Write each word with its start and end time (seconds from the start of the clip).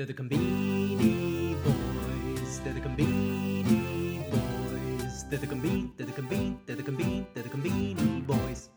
They're 0.00 0.06
the 0.06 0.14
Combini 0.14 1.62
Boys. 1.62 2.60
They're 2.60 2.72
the 2.72 2.80
Combini 2.80 4.30
Boys. 4.30 5.24
They're 5.28 5.38
the 5.38 5.46
Combini. 5.46 5.90
They're 5.94 6.06
the 6.06 6.12
Combini. 6.12 6.56
They're 6.64 6.76
the 6.76 6.82
Combini. 6.82 7.26
They're 7.34 7.42
the 7.42 7.50
Combini 7.50 8.26
Boys. 8.26 8.70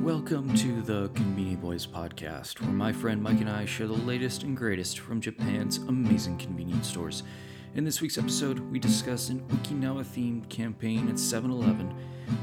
Welcome 0.00 0.54
to 0.54 0.80
the 0.82 1.08
Conveni 1.08 1.60
Boys 1.60 1.88
podcast, 1.88 2.60
where 2.60 2.70
my 2.70 2.92
friend 2.92 3.20
Mike 3.20 3.40
and 3.40 3.50
I 3.50 3.64
share 3.64 3.88
the 3.88 3.94
latest 3.94 4.44
and 4.44 4.56
greatest 4.56 5.00
from 5.00 5.20
Japan's 5.20 5.78
amazing 5.78 6.38
convenience 6.38 6.86
stores. 6.86 7.24
In 7.74 7.82
this 7.82 8.00
week's 8.00 8.16
episode, 8.16 8.60
we 8.60 8.78
discuss 8.78 9.30
an 9.30 9.40
Okinawa 9.48 10.04
themed 10.04 10.48
campaign 10.48 11.08
at 11.08 11.18
7 11.18 11.50
Eleven, 11.50 11.92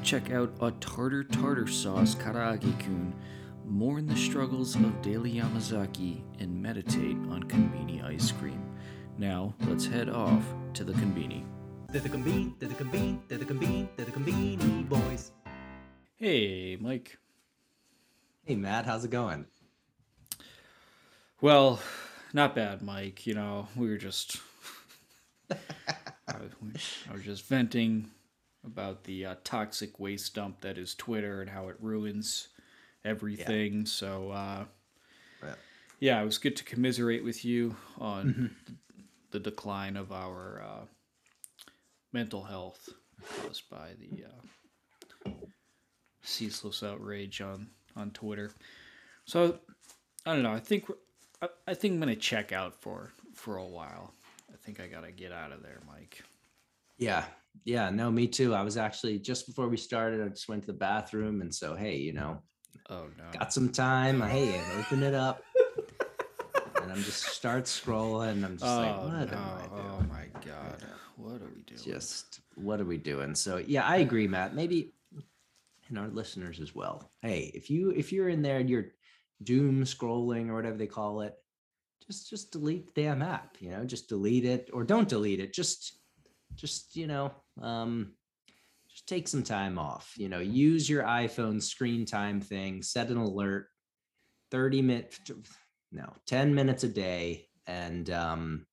check 0.04 0.32
out 0.32 0.52
a 0.60 0.72
tartar 0.82 1.24
tartar 1.24 1.68
sauce 1.68 2.14
karaage 2.14 2.78
kun, 2.82 3.14
mourn 3.66 4.06
the 4.06 4.16
struggles 4.16 4.76
of 4.76 5.02
Daily 5.02 5.34
Yamazaki, 5.34 6.22
and 6.40 6.62
meditate 6.62 7.18
on 7.30 7.44
Conveni 7.44 8.04
ice 8.04 8.32
cream. 8.32 8.62
Now, 9.18 9.54
let's 9.68 9.86
head 9.86 10.10
off 10.10 10.44
to 10.74 10.84
the 10.84 10.94
Conveni. 10.94 11.44
They're 11.90 12.02
the 12.02 12.10
Combini. 12.10 12.54
They're 12.60 12.70
the 12.70 12.76
Combini. 12.76 13.20
They're 13.28 13.38
the 13.38 13.46
Combini. 13.46 13.88
They're 13.96 14.06
the 14.06 14.12
Combini 14.12 14.88
Boys. 14.88 15.32
Hey, 16.18 16.78
Mike. 16.80 17.18
Hey 18.44 18.56
Matt, 18.56 18.86
how's 18.86 19.04
it 19.04 19.12
going? 19.12 19.46
Well, 21.42 21.80
not 22.34 22.54
bad, 22.54 22.82
Mike. 22.82 23.26
You 23.26 23.34
know, 23.34 23.68
we 23.76 23.90
were 23.90 23.98
just. 23.98 24.38
I, 25.50 25.56
was, 26.40 26.52
I 27.10 27.14
was 27.14 27.24
just 27.24 27.46
venting 27.46 28.12
about 28.66 29.06
the 29.06 29.26
uh, 29.26 29.36
toxic 29.44 30.00
waste 30.00 30.36
dump 30.36 30.62
that 30.62 30.78
is 30.78 30.96
Twitter 30.96 31.42
and 31.42 31.50
how 31.50 31.70
it 31.70 31.78
ruins 31.80 32.50
everything. 33.06 33.86
So, 33.86 34.32
uh, 34.32 34.66
Yeah. 35.44 35.56
yeah, 36.00 36.22
it 36.22 36.26
was 36.26 36.38
good 36.38 36.56
to 36.58 36.64
commiserate 36.64 37.24
with 37.24 37.46
you 37.46 37.76
on 38.00 38.56
the 39.32 39.40
decline 39.40 39.96
of 39.96 40.12
our 40.12 40.62
uh, 40.62 40.86
mental 42.12 42.44
health 42.44 42.90
caused 43.42 43.70
by 43.70 43.92
the 44.00 44.26
uh, 44.26 45.30
ceaseless 46.22 46.84
outrage 46.84 47.42
on, 47.42 47.70
on 47.96 48.12
Twitter. 48.12 48.52
So, 49.26 49.60
I 50.26 50.34
don't 50.34 50.44
know. 50.44 50.54
I 50.54 50.60
think 50.60 50.90
I, 51.42 51.50
I 51.68 51.74
think 51.74 51.94
I'm 51.94 52.00
gonna 52.00 52.16
check 52.16 52.52
out 52.52 52.82
for 52.82 53.12
for 53.36 53.58
a 53.58 53.66
while. 53.66 54.14
I 54.52 54.58
think 54.58 54.80
I 54.80 54.88
gotta 54.88 55.12
get 55.12 55.32
out 55.32 55.52
of 55.52 55.62
there, 55.62 55.80
Mike. 55.88 56.24
Yeah, 56.98 57.26
yeah, 57.64 57.90
no, 57.90 58.10
me 58.10 58.28
too. 58.28 58.56
I 58.56 58.64
was 58.64 58.78
actually 58.78 59.20
just 59.20 59.46
before 59.46 59.68
we 59.68 59.78
started, 59.78 60.24
I 60.24 60.30
just 60.30 60.48
went 60.50 60.62
to 60.64 60.68
the 60.68 60.74
bathroom, 60.78 61.42
and 61.42 61.54
so 61.54 61.76
hey, 61.76 61.98
you 61.98 62.14
know, 62.14 62.42
Oh 62.90 63.06
no. 63.18 63.24
got 63.38 63.54
some 63.54 63.70
time. 63.70 64.22
Hey, 64.22 64.60
I 64.60 64.80
open 64.80 65.04
it 65.04 65.14
up, 65.14 65.44
and 66.82 66.92
I'm 66.92 67.04
just 67.04 67.24
start 67.26 67.66
scrolling. 67.66 68.44
I'm 68.44 68.58
just 68.58 68.64
like, 68.64 68.96
Oh, 68.96 69.08
what 69.08 69.32
no. 69.32 69.38
am 69.38 69.44
I 69.58 69.68
doing? 69.68 69.86
oh 69.92 70.02
my 70.10 70.26
god. 70.46 70.84
What 71.18 71.42
are 71.42 71.52
we 71.56 71.62
doing? 71.64 71.82
Just 71.84 72.42
what 72.56 72.80
are 72.82 72.86
we 72.86 72.98
doing? 72.98 73.36
So 73.36 73.58
yeah, 73.58 73.86
I 73.86 73.98
agree, 73.98 74.28
Matt. 74.28 74.54
Maybe 74.56 74.94
and 75.90 76.00
our 76.00 76.08
listeners 76.08 76.60
as 76.60 76.74
well. 76.74 77.12
Hey, 77.22 77.52
if 77.54 77.70
you 77.70 77.92
if 77.92 78.12
you're 78.12 78.30
in 78.30 78.42
there 78.42 78.58
and 78.58 78.70
you're 78.70 78.88
doom 79.44 79.84
scrolling 79.84 80.50
or 80.50 80.56
whatever 80.56 80.78
they 80.78 80.88
call 80.88 81.22
it, 81.22 81.36
just 82.08 82.30
just 82.30 82.52
delete 82.52 82.94
the 82.94 83.02
damn 83.04 83.22
app. 83.22 83.58
You 83.60 83.72
know, 83.72 83.86
just 83.86 84.10
delete 84.10 84.46
it 84.46 84.70
or 84.74 84.84
don't 84.84 85.08
delete 85.10 85.40
it. 85.40 85.54
Just 85.54 85.98
just 86.56 86.96
you 86.96 87.08
know, 87.08 87.32
um, 87.62 88.14
just 88.96 89.08
take 89.08 89.28
some 89.28 89.44
time 89.44 89.78
off. 89.78 90.14
You 90.16 90.30
know, 90.30 90.40
use 90.40 90.90
your 90.90 91.04
iPhone 91.04 91.62
screen 91.62 92.06
time 92.06 92.40
thing. 92.40 92.82
Set 92.82 93.10
an 93.10 93.18
alert. 93.18 93.68
Thirty 94.52 94.82
minutes. 94.82 95.20
No, 95.92 96.14
ten 96.26 96.56
minutes 96.56 96.86
a 96.86 96.88
day, 96.88 97.50
and 97.68 98.10
um, 98.10 98.66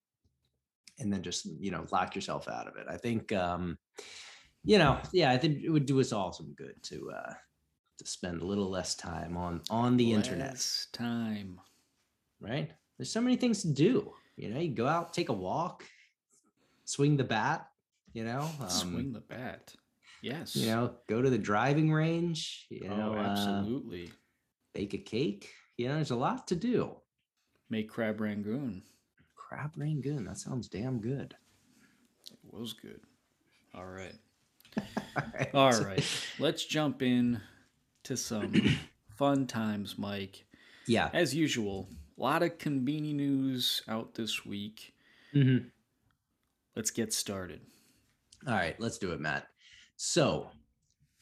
and 1.00 1.12
then 1.12 1.22
just 1.22 1.46
you 1.58 1.72
know 1.72 1.84
lock 1.90 2.14
yourself 2.14 2.48
out 2.48 2.68
of 2.68 2.76
it. 2.76 2.86
I 2.88 2.96
think 2.96 3.32
um, 3.32 3.76
you 4.64 4.78
know, 4.78 5.00
yeah, 5.12 5.32
I 5.32 5.38
think 5.38 5.62
it 5.64 5.70
would 5.70 5.86
do 5.86 5.98
us 6.00 6.12
all 6.12 6.32
some 6.32 6.52
good 6.54 6.80
to 6.84 7.10
uh 7.10 7.32
to 7.98 8.06
spend 8.06 8.42
a 8.42 8.46
little 8.46 8.70
less 8.70 8.94
time 8.94 9.36
on 9.36 9.61
on 9.70 9.96
the 9.96 10.12
internet, 10.12 10.50
Less 10.52 10.86
time. 10.92 11.61
right? 12.40 12.70
There's 12.96 13.11
so 13.11 13.20
many 13.20 13.34
things 13.36 13.62
to 13.62 13.72
do. 13.72 14.12
You 14.36 14.50
know, 14.50 14.61
you 14.61 14.72
go 14.72 14.86
out, 14.86 15.12
take 15.12 15.30
a 15.30 15.32
walk, 15.34 15.84
swing 16.84 17.16
the 17.16 17.24
bat, 17.24 17.66
you 18.12 18.24
know, 18.24 18.48
um, 18.61 18.68
Swing 18.68 19.12
the 19.12 19.20
bat. 19.20 19.74
Yes. 20.22 20.55
you 20.56 20.66
know, 20.68 20.94
go 21.08 21.20
to 21.20 21.28
the 21.28 21.36
driving 21.38 21.92
range, 21.92 22.66
you 22.70 22.88
know, 22.88 23.14
oh, 23.16 23.18
uh, 23.18 23.22
absolutely. 23.22 24.10
bake 24.72 24.94
a 24.94 24.98
cake. 24.98 25.50
You 25.77 25.88
know, 25.88 25.96
there's 25.96 26.12
a 26.12 26.16
lot 26.16 26.46
to 26.48 26.55
do. 26.56 26.96
Make 27.68 27.88
crab 27.90 28.20
rangoon. 28.20 28.82
Crab 29.34 29.72
rangoon, 29.77 30.24
that 30.24 30.38
sounds 30.38 30.68
damn 30.68 31.00
good. 31.00 31.34
It 32.30 32.38
was 32.55 32.72
good. 32.72 33.00
All 33.74 33.84
right. 33.86 34.14
All 34.77 35.24
right. 35.34 35.55
All 35.55 35.72
right. 35.82 36.05
Let's 36.38 36.64
jump 36.64 37.02
in 37.02 37.40
to 38.05 38.16
some 38.16 38.78
fun 39.16 39.46
times, 39.46 39.98
Mike. 39.98 40.44
Yeah. 40.86 41.11
As 41.12 41.34
usual, 41.34 41.88
a 42.16 42.22
lot 42.22 42.42
of 42.42 42.58
convenient 42.58 43.16
news 43.18 43.82
out 43.88 44.14
this 44.14 44.44
week. 44.46 44.94
mhm. 45.34 45.66
Let's 46.77 46.90
get 46.90 47.12
started. 47.12 47.61
All 48.46 48.55
right, 48.55 48.78
let's 48.80 48.96
do 48.98 49.12
it, 49.12 49.20
Matt. 49.20 49.46
So, 49.97 50.51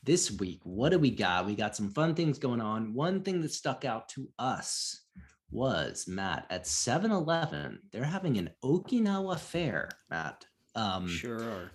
this 0.03 0.31
week, 0.31 0.61
what 0.65 0.91
do 0.91 0.99
we 0.99 1.11
got? 1.11 1.47
We 1.47 1.55
got 1.55 1.77
some 1.77 1.91
fun 1.91 2.15
things 2.15 2.39
going 2.39 2.61
on. 2.61 2.95
One 2.95 3.23
thing 3.23 3.43
that 3.43 3.53
stuck 3.53 3.85
out 3.85 4.09
to 4.11 4.29
us 4.39 5.05
was 5.51 6.07
Matt 6.09 6.47
at 6.51 6.67
7 6.67 7.11
Eleven, 7.11 7.81
they're 7.93 8.05
having 8.05 8.39
an 8.39 8.51
Okinawa 8.65 9.39
fair, 9.39 9.89
Matt. 10.09 10.45
Um, 10.75 11.09
Sure 11.09 11.43
are. 11.43 11.73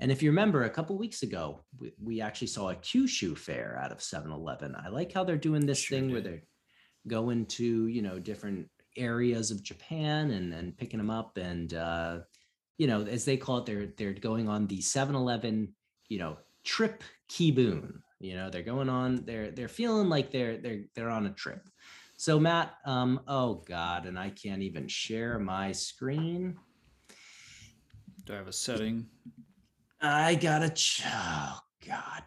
And 0.00 0.12
if 0.12 0.22
you 0.22 0.30
remember, 0.30 0.64
a 0.64 0.70
couple 0.70 0.96
weeks 0.96 1.22
ago, 1.22 1.64
we, 1.78 1.92
we 2.00 2.20
actually 2.20 2.46
saw 2.48 2.70
a 2.70 2.76
Kyushu 2.76 3.36
fair 3.36 3.78
out 3.82 3.90
of 3.90 4.02
7 4.02 4.30
Eleven. 4.30 4.76
I 4.76 4.88
like 4.88 5.12
how 5.12 5.24
they're 5.24 5.36
doing 5.36 5.66
this 5.66 5.80
Sure 5.80 5.98
thing 5.98 6.12
where 6.12 6.20
they're 6.20 6.44
going 7.06 7.46
to, 7.46 7.86
you 7.86 8.02
know, 8.02 8.18
different 8.18 8.68
areas 8.96 9.50
of 9.50 9.62
Japan 9.62 10.30
and, 10.30 10.52
and 10.52 10.76
picking 10.76 10.98
them 10.98 11.10
up. 11.10 11.36
And, 11.36 11.72
uh, 11.74 12.20
you 12.76 12.86
know, 12.86 13.02
as 13.02 13.24
they 13.24 13.36
call 13.36 13.58
it, 13.58 13.66
they're, 13.66 13.88
they're 13.96 14.12
going 14.12 14.48
on 14.48 14.66
the 14.66 14.80
7 14.80 15.16
Eleven, 15.16 15.74
you 16.08 16.18
know, 16.18 16.38
trip 16.64 17.02
Kibun. 17.30 18.00
You 18.20 18.34
know, 18.34 18.50
they're 18.50 18.62
going 18.62 18.88
on, 18.88 19.24
they're, 19.24 19.50
they're 19.50 19.68
feeling 19.68 20.08
like 20.08 20.32
they're, 20.32 20.56
they're, 20.58 20.82
they're 20.94 21.10
on 21.10 21.26
a 21.26 21.30
trip. 21.30 21.68
So 22.16 22.40
Matt, 22.40 22.74
um, 22.84 23.20
oh 23.28 23.62
God, 23.68 24.06
and 24.06 24.18
I 24.18 24.30
can't 24.30 24.62
even 24.62 24.88
share 24.88 25.38
my 25.38 25.70
screen. 25.70 26.56
Do 28.24 28.32
I 28.34 28.36
have 28.36 28.48
a 28.48 28.52
setting? 28.52 29.06
I 30.02 30.34
gotta. 30.34 30.68
Ch- 30.70 31.02
oh 31.06 31.60
God, 31.86 32.22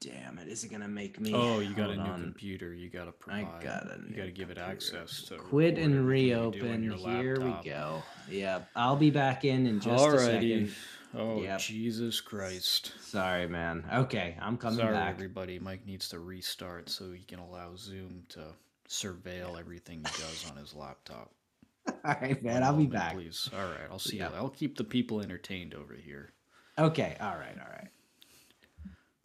damn 0.00 0.38
it! 0.38 0.48
Is 0.48 0.64
it 0.64 0.70
gonna 0.72 0.88
make 0.88 1.20
me? 1.20 1.32
Oh, 1.32 1.60
you 1.60 1.74
got 1.74 1.90
a 1.90 1.94
new 1.96 2.02
on. 2.02 2.22
computer. 2.22 2.74
You 2.74 2.90
got 2.90 3.04
to 3.04 3.12
provide 3.12 3.46
I 3.60 3.62
got 3.62 3.86
a 3.86 4.00
You 4.08 4.16
got 4.16 4.22
to 4.22 4.26
new 4.26 4.32
give 4.32 4.50
it 4.50 4.58
access 4.58 5.22
to 5.28 5.36
Quit 5.36 5.78
and 5.78 5.94
everything 5.96 6.26
you 6.26 6.34
do 6.60 6.68
on 6.68 6.82
reopen. 6.82 6.82
Here 6.82 7.36
laptop. 7.36 7.64
we 7.64 7.70
go. 7.70 8.02
Yeah, 8.28 8.58
I'll 8.76 8.96
be 8.96 9.10
back 9.10 9.44
in 9.44 9.66
in 9.66 9.78
just 9.80 10.04
a 10.04 10.08
Alrighty. 10.08 10.26
second. 10.26 10.74
Oh 11.14 11.42
Yep. 11.42 11.58
Jesus 11.60 12.20
Christ! 12.20 12.92
Sorry, 13.00 13.48
man. 13.48 13.84
Okay, 13.92 14.36
I'm 14.40 14.56
coming 14.56 14.78
Sorry, 14.78 14.94
back. 14.94 15.10
everybody. 15.12 15.58
Mike 15.58 15.84
needs 15.86 16.08
to 16.10 16.20
restart 16.20 16.88
so 16.88 17.10
he 17.10 17.22
can 17.24 17.40
allow 17.40 17.74
Zoom 17.74 18.22
to 18.30 18.44
surveil 18.88 19.58
everything 19.58 19.98
he 19.98 20.04
does 20.04 20.46
on 20.50 20.56
his 20.56 20.74
laptop. 20.74 21.32
All 21.88 21.94
right, 22.20 22.40
man. 22.42 22.54
One 22.54 22.62
I'll 22.62 22.76
be 22.76 22.86
back. 22.86 23.14
Please. 23.14 23.48
All 23.52 23.64
right. 23.66 23.88
I'll 23.90 23.98
see 23.98 24.18
Yeah. 24.18 24.30
you. 24.30 24.36
I'll 24.36 24.50
keep 24.50 24.76
the 24.76 24.84
people 24.84 25.20
entertained 25.20 25.74
over 25.74 25.94
here. 25.94 26.32
Okay. 26.78 27.16
All 27.20 27.34
right. 27.36 27.56
All 27.58 27.70
right. 27.72 27.88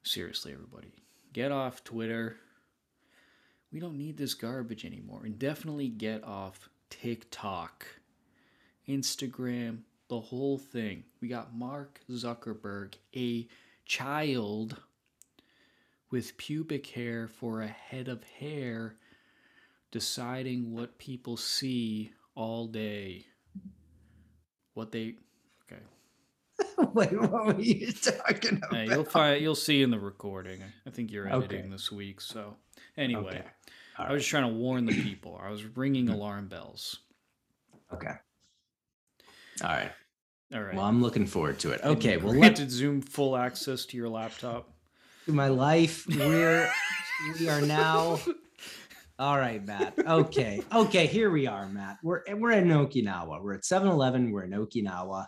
Seriously, 0.03 0.53
everybody. 0.53 0.91
Get 1.34 1.52
off 1.52 1.84
Twitter. 1.84 2.38
We 3.72 3.79
don't 3.79 3.97
need 3.97 4.17
this 4.17 4.34
garbage 4.34 4.85
anymore. 4.85 5.22
And 5.25 5.38
definitely 5.38 5.90
get 5.90 6.23
off 6.23 6.69
TikTok, 6.90 7.85
Instagram, 8.88 9.79
the 10.07 10.19
whole 10.19 10.57
thing. 10.57 11.03
We 11.22 11.28
got 11.28 11.55
Mark 11.55 11.99
Zuckerberg, 12.09 12.93
a 13.16 13.47
child 13.85 14.78
with 16.11 16.37
pubic 16.37 16.87
hair 16.87 17.28
for 17.28 17.61
a 17.61 17.67
head 17.67 18.07
of 18.07 18.23
hair, 18.23 18.96
deciding 19.91 20.72
what 20.73 20.97
people 20.97 21.37
see 21.37 22.11
all 22.35 22.67
day. 22.67 23.25
What 24.73 24.91
they. 24.91 25.16
Okay. 25.72 25.81
Wait, 26.93 27.19
what 27.19 27.46
were 27.46 27.59
you 27.61 27.91
talking 27.91 28.58
about? 28.58 28.73
Hey, 28.73 28.87
you'll 28.87 29.05
find 29.05 29.41
you'll 29.41 29.55
see 29.55 29.81
in 29.81 29.90
the 29.90 29.99
recording. 29.99 30.61
I 30.85 30.90
think 30.90 31.11
you're 31.11 31.28
Okay. 31.28 31.46
editing 31.46 31.72
this 31.72 31.91
week. 31.91 32.22
So 32.22 32.55
anyway, 32.97 33.40
Okay. 33.40 33.43
I 33.97 34.11
was 34.11 34.22
just 34.22 34.29
trying 34.29 34.49
to 34.49 34.53
warn 34.53 34.85
the 34.85 34.91
people. 35.03 35.40
I 35.41 35.49
was 35.49 35.63
ringing 35.63 36.09
alarm 36.09 36.47
bells. 36.49 36.99
Okay. 37.93 38.13
All 39.63 39.69
right. 39.69 39.91
All 40.53 40.61
right. 40.61 40.75
Well, 40.75 40.85
I'm 40.85 41.02
looking 41.02 41.25
forward 41.25 41.59
to 41.59 41.72
it. 41.72 41.81
Okay. 41.84 42.17
Well, 42.17 42.34
let 42.34 42.40
granted 42.40 42.72
Zoom 42.72 43.02
full 43.02 43.35
access 43.35 43.85
to 43.87 43.97
your 43.97 44.09
laptop. 44.09 44.69
to 45.25 45.34
my 45.34 45.47
life. 45.47 46.05
We're 46.07 46.69
we 47.40 47.49
are 47.49 47.61
now 47.61 48.19
All 49.17 49.37
right, 49.37 49.66
Matt. 49.66 49.97
Okay. 49.97 50.61
Okay, 50.73 51.07
here 51.07 51.29
we 51.29 51.47
are, 51.47 51.69
Matt. 51.69 51.99
We're 52.03 52.22
we're 52.35 52.52
in 52.52 52.67
Okinawa. 52.67 53.41
We're 53.41 53.53
at 53.53 53.61
7-Eleven. 53.61 54.29
We're 54.31 54.43
in 54.43 54.52
Okinawa. 54.52 55.28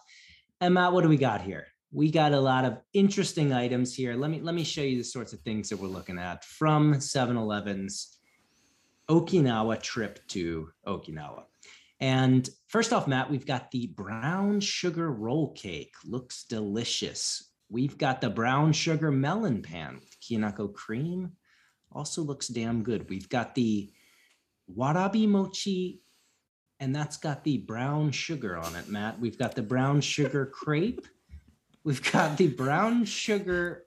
And 0.60 0.74
Matt, 0.74 0.92
what 0.92 1.04
do 1.04 1.10
we 1.10 1.16
got 1.16 1.42
here? 1.42 1.68
We 1.94 2.12
got 2.12 2.34
a 2.34 2.40
lot 2.40 2.66
of 2.66 2.80
interesting 2.94 3.54
items 3.54 3.96
here. 3.96 4.16
Let 4.16 4.30
me 4.30 4.42
let 4.42 4.56
me 4.56 4.66
show 4.66 4.82
you 4.82 4.98
the 4.98 5.06
sorts 5.06 5.32
of 5.32 5.40
things 5.40 5.70
that 5.70 5.78
we're 5.78 5.88
looking 5.88 6.20
at 6.20 6.44
from 6.44 6.96
7-Eleven's 6.96 8.18
Okinawa 9.10 9.82
trip 9.82 10.20
to 10.30 10.68
Okinawa. 10.86 11.44
And 12.00 12.48
first 12.68 12.94
off, 12.94 13.08
Matt, 13.08 13.30
we've 13.30 13.46
got 13.46 13.72
the 13.72 13.88
brown 13.88 14.60
sugar 14.60 15.12
roll 15.12 15.54
cake. 15.54 15.96
Looks 16.06 16.44
delicious. 16.44 17.52
We've 17.70 17.98
got 17.98 18.22
the 18.22 18.30
brown 18.30 18.74
sugar 18.74 19.12
melon 19.12 19.62
pan 19.62 19.96
with 19.96 20.20
kinako 20.22 20.74
cream. 20.74 21.34
Also 21.92 22.22
looks 22.22 22.48
damn 22.48 22.84
good. 22.84 23.10
We've 23.10 23.30
got 23.30 23.56
the 23.56 23.92
warabi 24.74 25.28
mochi, 25.28 26.02
and 26.80 26.96
that's 26.96 27.18
got 27.18 27.44
the 27.44 27.58
brown 27.58 28.12
sugar 28.12 28.58
on 28.58 28.76
it, 28.76 28.88
Matt. 28.90 29.20
We've 29.20 29.38
got 29.38 29.56
the 29.56 29.64
brown 29.64 30.02
sugar 30.02 30.46
crepe. 30.54 31.08
We've 31.84 32.12
got 32.12 32.38
the 32.38 32.48
brown 32.48 33.06
sugar 33.06 33.86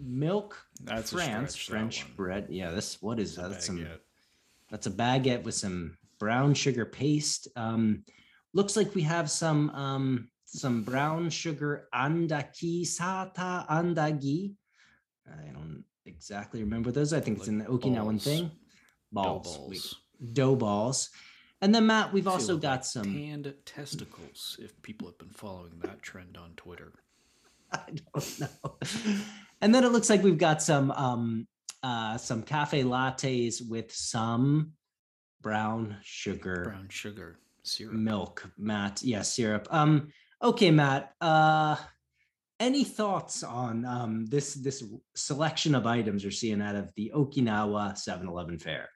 milk 0.00 0.56
That's 0.82 1.12
France 1.12 1.54
stretch, 1.54 2.02
French 2.02 2.16
bread. 2.16 2.46
Yeah, 2.48 2.70
this 2.70 3.00
what 3.02 3.18
is 3.18 3.36
that? 3.36 3.50
That's 3.50 3.66
some 3.66 3.86
that's 4.70 4.86
a 4.86 4.90
baguette 4.90 5.42
with 5.42 5.54
some 5.54 5.96
brown 6.18 6.54
sugar 6.54 6.84
paste. 6.84 7.48
Um, 7.56 8.04
looks 8.54 8.76
like 8.76 8.94
we 8.94 9.02
have 9.02 9.30
some 9.30 9.70
um, 9.70 10.28
some 10.44 10.82
brown 10.82 11.30
sugar 11.30 11.88
andaki 11.94 12.82
sata 12.82 13.66
andagi. 13.68 14.54
I 15.28 15.48
don't 15.52 15.84
exactly 16.04 16.60
remember 16.62 16.90
those. 16.92 17.12
I 17.12 17.20
think 17.20 17.38
it's 17.38 17.48
Like 17.48 17.52
in 17.52 17.58
the 17.58 17.64
Okinawan 17.64 18.04
balls. 18.04 18.24
thing. 18.24 18.44
Dough 19.14 19.22
Balls, 19.42 19.58
We- 19.68 19.76
balls. 19.76 19.94
dough 20.32 20.56
balls. 20.56 21.10
And 21.62 21.74
then 21.74 21.86
Matt, 21.86 22.12
we've 22.12 22.28
also 22.28 22.52
like 22.54 22.62
got 22.62 22.86
some. 22.86 23.04
tanned 23.04 23.54
testicles. 23.64 24.58
If 24.60 24.80
people 24.82 25.08
have 25.08 25.16
been 25.18 25.30
following 25.30 25.78
that 25.84 26.02
trend 26.02 26.36
on 26.36 26.50
Twitter, 26.56 26.92
I 27.72 27.80
don't 28.12 28.40
know. 28.40 28.76
And 29.62 29.74
then 29.74 29.82
it 29.84 29.90
looks 29.90 30.10
like 30.10 30.22
we've 30.22 30.36
got 30.38 30.62
some 30.62 30.90
um 30.92 31.48
uh 31.82 32.18
some 32.18 32.42
cafe 32.42 32.82
lattes 32.82 33.66
with 33.66 33.90
some 33.92 34.72
brown 35.50 35.96
sugar 36.02 36.62
brown 36.64 36.88
sugar 36.88 37.38
syrup. 37.62 37.94
milk, 37.94 38.50
Matt. 38.58 39.00
Yeah, 39.04 39.22
syrup. 39.22 39.68
Um 39.70 40.08
okay, 40.42 40.72
Matt. 40.72 41.14
Uh 41.20 41.76
any 42.58 42.82
thoughts 42.82 43.44
on 43.44 43.84
um 43.84 44.26
this 44.26 44.54
this 44.54 44.82
selection 45.14 45.76
of 45.76 45.86
items 45.86 46.24
you're 46.24 46.32
seeing 46.42 46.60
out 46.60 46.74
of 46.74 46.92
the 46.96 47.12
Okinawa 47.14 47.92
7-Eleven 47.94 48.58
fair? 48.58 48.88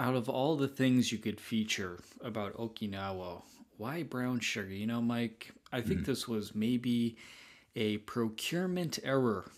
Out 0.00 0.16
of 0.16 0.28
all 0.28 0.56
the 0.56 0.66
things 0.80 1.12
you 1.12 1.18
could 1.18 1.40
feature 1.40 2.00
about 2.20 2.54
Okinawa, 2.56 3.40
why 3.76 4.02
brown 4.02 4.40
sugar? 4.40 4.72
You 4.74 4.88
know, 4.88 5.00
Mike, 5.00 5.52
I 5.70 5.80
think 5.80 6.00
Mm. 6.00 6.06
this 6.06 6.26
was 6.26 6.56
maybe 6.56 7.16
a 7.76 7.98
procurement 7.98 8.98
error 9.04 9.48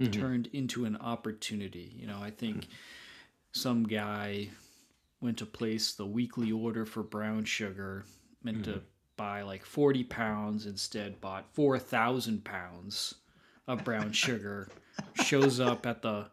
Mhm. 0.00 0.12
turned 0.12 0.46
into 0.54 0.86
an 0.86 0.96
opportunity. 0.96 1.92
You 2.00 2.06
know, 2.06 2.18
I 2.22 2.30
think 2.30 2.68
some 3.52 3.82
guy 3.84 4.48
went 5.26 5.38
to 5.38 5.46
place 5.46 5.92
the 5.92 6.06
weekly 6.06 6.52
order 6.52 6.86
for 6.86 7.02
brown 7.02 7.44
sugar, 7.44 8.04
meant 8.44 8.64
to 8.64 8.70
mm-hmm. 8.70 8.84
buy 9.16 9.42
like 9.42 9.64
40 9.64 10.04
pounds, 10.04 10.66
instead 10.66 11.20
bought 11.20 11.52
4,000 11.52 12.44
pounds 12.44 13.16
of 13.66 13.82
brown 13.82 14.12
sugar, 14.24 14.68
shows 15.24 15.58
up 15.58 15.84
at 15.84 16.00
the 16.00 16.26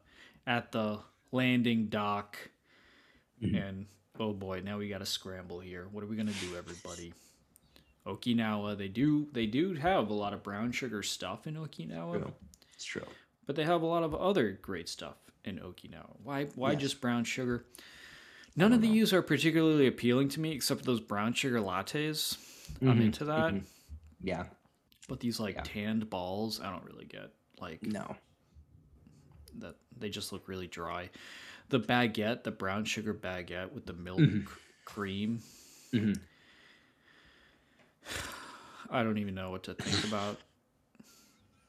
at 0.46 0.72
the 0.72 1.00
landing 1.32 1.88
dock 1.88 2.38
mm-hmm. 3.42 3.56
and 3.56 3.86
oh 4.20 4.32
boy, 4.32 4.62
now 4.64 4.78
we 4.78 4.88
got 4.90 5.00
to 5.00 5.08
scramble 5.08 5.60
here. 5.60 5.88
What 5.92 6.04
are 6.04 6.08
we 6.08 6.16
going 6.16 6.28
to 6.28 6.34
do 6.34 6.56
everybody? 6.56 7.14
Okinawa, 8.06 8.78
they 8.78 8.90
do 8.90 9.28
they 9.32 9.48
do 9.48 9.74
have 9.74 10.12
a 10.12 10.14
lot 10.14 10.34
of 10.34 10.44
brown 10.44 10.72
sugar 10.72 11.02
stuff 11.02 11.48
in 11.48 11.56
Okinawa. 11.56 12.20
True. 12.20 12.34
It's 12.76 12.86
true. 12.86 13.08
But 13.48 13.56
they 13.56 13.64
have 13.64 13.82
a 13.82 13.88
lot 13.88 14.04
of 14.04 14.14
other 14.14 14.60
great 14.62 14.88
stuff 14.88 15.16
in 15.46 15.58
Okinawa. 15.58 16.16
Why 16.24 16.46
why 16.54 16.74
Yes. 16.74 16.82
just 16.82 17.02
brown 17.02 17.24
sugar? 17.24 17.66
None 18.56 18.72
of 18.74 18.82
these 18.82 19.14
are 19.14 19.22
particularly 19.22 19.88
appealing 19.88 20.30
to 20.30 20.40
me 20.40 20.52
except 20.52 20.84
those 20.86 21.00
brown 21.00 21.34
sugar 21.34 21.60
lattes. 21.60 22.38
I'm 22.82 23.00
Mhm, 23.00 23.06
into 23.06 23.26
that. 23.26 23.54
mhm. 23.54 23.64
Yeah. 24.22 24.46
But 25.08 25.20
these 25.20 25.40
like 25.40 25.56
Yeah. 25.56 25.62
tanned 25.64 26.10
balls, 26.10 26.60
I 26.62 26.70
don't 26.72 26.86
really 26.86 27.06
get. 27.06 27.34
Like 27.60 27.82
No. 27.84 28.16
that 29.56 29.76
they 29.98 30.10
just 30.10 30.32
look 30.32 30.48
really 30.48 30.68
dry. 30.68 31.10
The 31.70 31.80
baguette, 31.80 32.44
the 32.44 32.52
brown 32.52 32.86
sugar 32.86 33.14
baguette 33.14 33.72
with 33.72 33.86
the 33.86 33.94
milk 33.94 34.20
Mhm. 34.20 34.48
cream. 34.86 35.42
Mhm. 35.92 36.20
I 38.90 39.04
don't 39.04 39.18
even 39.18 39.34
know 39.36 39.50
what 39.52 39.64
to 39.64 39.74
think 39.74 40.04
about 40.06 40.40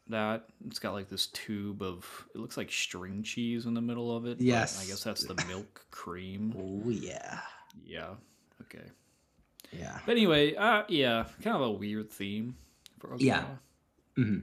that. 0.08 0.44
It's 0.66 0.78
got 0.78 0.92
like 0.92 1.08
this 1.08 1.26
tube 1.28 1.82
of 1.82 2.04
it 2.34 2.38
looks 2.38 2.56
like 2.56 2.70
string 2.70 3.22
cheese 3.22 3.66
in 3.66 3.74
the 3.74 3.80
middle 3.80 4.14
of 4.16 4.26
it. 4.26 4.38
but 4.38 4.44
I 4.44 4.84
guess 4.86 5.02
that's 5.04 5.24
the 5.24 5.34
milk 5.48 5.84
cream. 5.90 6.54
Oh 6.58 6.90
yeah. 6.90 7.40
Yeah. 7.84 8.14
Okay. 8.62 8.84
Yeah. 9.72 9.98
But 10.06 10.12
anyway, 10.12 10.54
uh 10.54 10.84
yeah, 10.88 11.24
kind 11.42 11.56
of 11.56 11.62
a 11.62 11.70
weird 11.70 12.10
theme 12.12 12.56
for 12.98 13.16
Yeah. 13.18 13.44
Okinawa. 13.44 13.58
hmm 14.16 14.38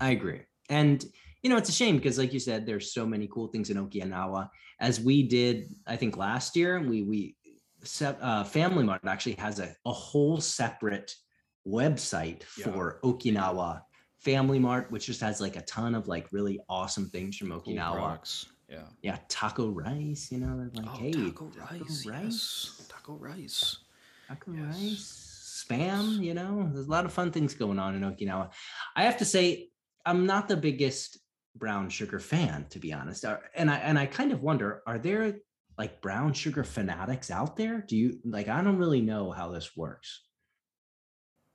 I 0.00 0.10
agree. 0.10 0.40
And 0.68 1.04
you 1.42 1.50
know, 1.50 1.56
it's 1.56 1.68
a 1.68 1.72
shame 1.72 1.96
because, 1.96 2.18
like 2.18 2.32
you 2.32 2.40
said, 2.40 2.66
there's 2.66 2.92
so 2.92 3.06
many 3.06 3.28
cool 3.28 3.46
things 3.48 3.70
in 3.70 3.76
Okinawa. 3.76 4.50
As 4.80 5.00
we 5.00 5.22
did, 5.22 5.68
I 5.86 5.94
think 5.96 6.16
last 6.16 6.56
year, 6.56 6.80
we 6.80 7.02
we 7.02 7.36
set, 7.84 8.18
uh, 8.20 8.42
Family 8.42 8.82
Mart 8.82 9.00
actually 9.06 9.34
has 9.34 9.60
a, 9.60 9.72
a 9.86 9.92
whole 9.92 10.40
separate 10.40 11.14
website 11.66 12.42
Yeah. 12.58 12.64
for 12.72 12.98
Okinawa 13.04 13.82
Family 14.26 14.58
Mart, 14.58 14.90
which 14.90 15.06
just 15.06 15.20
has 15.20 15.40
like 15.40 15.54
a 15.56 15.62
ton 15.62 15.94
of 15.94 16.08
like 16.08 16.26
really 16.32 16.58
awesome 16.68 17.08
things 17.08 17.36
from 17.38 17.48
Okinawa. 17.48 17.92
products. 17.94 18.46
Yeah. 18.68 18.82
Yeah, 19.00 19.18
taco 19.28 19.68
rice. 19.70 20.32
You 20.32 20.38
know, 20.38 20.56
they're 20.58 20.82
like, 20.82 20.92
oh, 20.92 20.98
hey, 20.98 21.12
taco 21.12 21.50
rice. 21.56 22.04
Yes. 22.04 22.86
Taco 22.88 23.12
rice. 23.14 23.78
taco 24.28 24.52
Yes. 24.52 24.74
rice, 24.74 25.64
spam. 25.68 26.20
You 26.22 26.34
know, 26.34 26.68
there's 26.72 26.88
a 26.88 26.90
lot 26.90 27.04
of 27.04 27.12
fun 27.12 27.30
things 27.30 27.54
going 27.54 27.78
on 27.78 27.94
in 27.94 28.02
Okinawa. 28.02 28.50
I 28.96 29.04
have 29.04 29.18
to 29.18 29.24
say, 29.24 29.70
I'm 30.04 30.26
not 30.26 30.48
the 30.48 30.56
biggest 30.56 31.18
brown 31.54 31.88
sugar 31.88 32.18
fan, 32.18 32.66
to 32.70 32.78
be 32.80 32.92
honest. 32.92 33.24
And 33.54 33.70
I 33.70 33.76
and 33.78 33.96
I 33.98 34.06
kind 34.06 34.32
of 34.32 34.42
wonder, 34.42 34.82
are 34.88 34.98
there 34.98 35.36
like 35.78 36.02
brown 36.02 36.32
sugar 36.32 36.64
fanatics 36.64 37.30
out 37.30 37.56
there? 37.56 37.84
Do 37.86 37.96
you 37.96 38.18
like? 38.24 38.48
I 38.48 38.60
don't 38.64 38.78
really 38.78 39.00
know 39.00 39.30
how 39.30 39.52
this 39.52 39.76
works. 39.76 40.22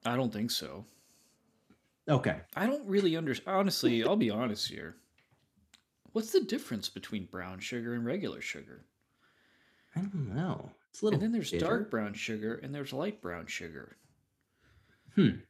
I 0.05 0.15
don't 0.15 0.31
think 0.33 0.51
so. 0.51 0.85
Okay, 2.09 2.37
I 2.55 2.65
don't 2.65 2.87
really 2.87 3.15
understand. 3.15 3.57
Honestly, 3.57 4.03
I'll 4.03 4.15
be 4.15 4.29
honest 4.29 4.67
here. 4.67 4.95
What's 6.13 6.31
the 6.31 6.41
difference 6.41 6.89
between 6.89 7.27
brown 7.31 7.59
sugar 7.59 7.93
and 7.93 8.05
regular 8.05 8.41
sugar? 8.41 8.85
I 9.95 10.01
don't 10.01 10.35
know. 10.35 10.71
It's 10.89 11.01
a 11.01 11.05
little. 11.05 11.15
And 11.15 11.23
then 11.23 11.31
there's 11.31 11.51
bitter. 11.51 11.65
dark 11.65 11.91
brown 11.91 12.13
sugar 12.13 12.59
and 12.63 12.73
there's 12.73 12.91
light 12.93 13.21
brown 13.21 13.47
sugar. 13.47 13.97
Hmm. 15.15 15.41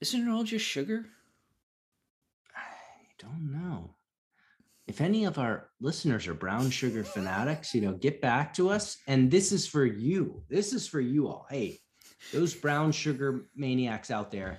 Isn't 0.00 0.28
it 0.28 0.30
all 0.30 0.44
just 0.44 0.64
sugar? 0.64 1.06
I 2.54 3.06
don't 3.18 3.52
know. 3.52 3.90
If 4.86 5.00
any 5.00 5.24
of 5.24 5.38
our 5.38 5.70
listeners 5.80 6.28
are 6.28 6.34
brown 6.34 6.70
sugar 6.70 7.02
fanatics, 7.02 7.74
you 7.74 7.80
know, 7.80 7.94
get 7.94 8.20
back 8.20 8.54
to 8.54 8.70
us. 8.70 8.98
And 9.06 9.30
this 9.30 9.50
is 9.50 9.66
for 9.66 9.84
you. 9.84 10.42
This 10.48 10.72
is 10.72 10.86
for 10.86 11.00
you 11.00 11.26
all. 11.26 11.46
Hey, 11.50 11.80
those 12.32 12.54
brown 12.54 12.92
sugar 12.92 13.46
maniacs 13.56 14.10
out 14.10 14.30
there, 14.30 14.58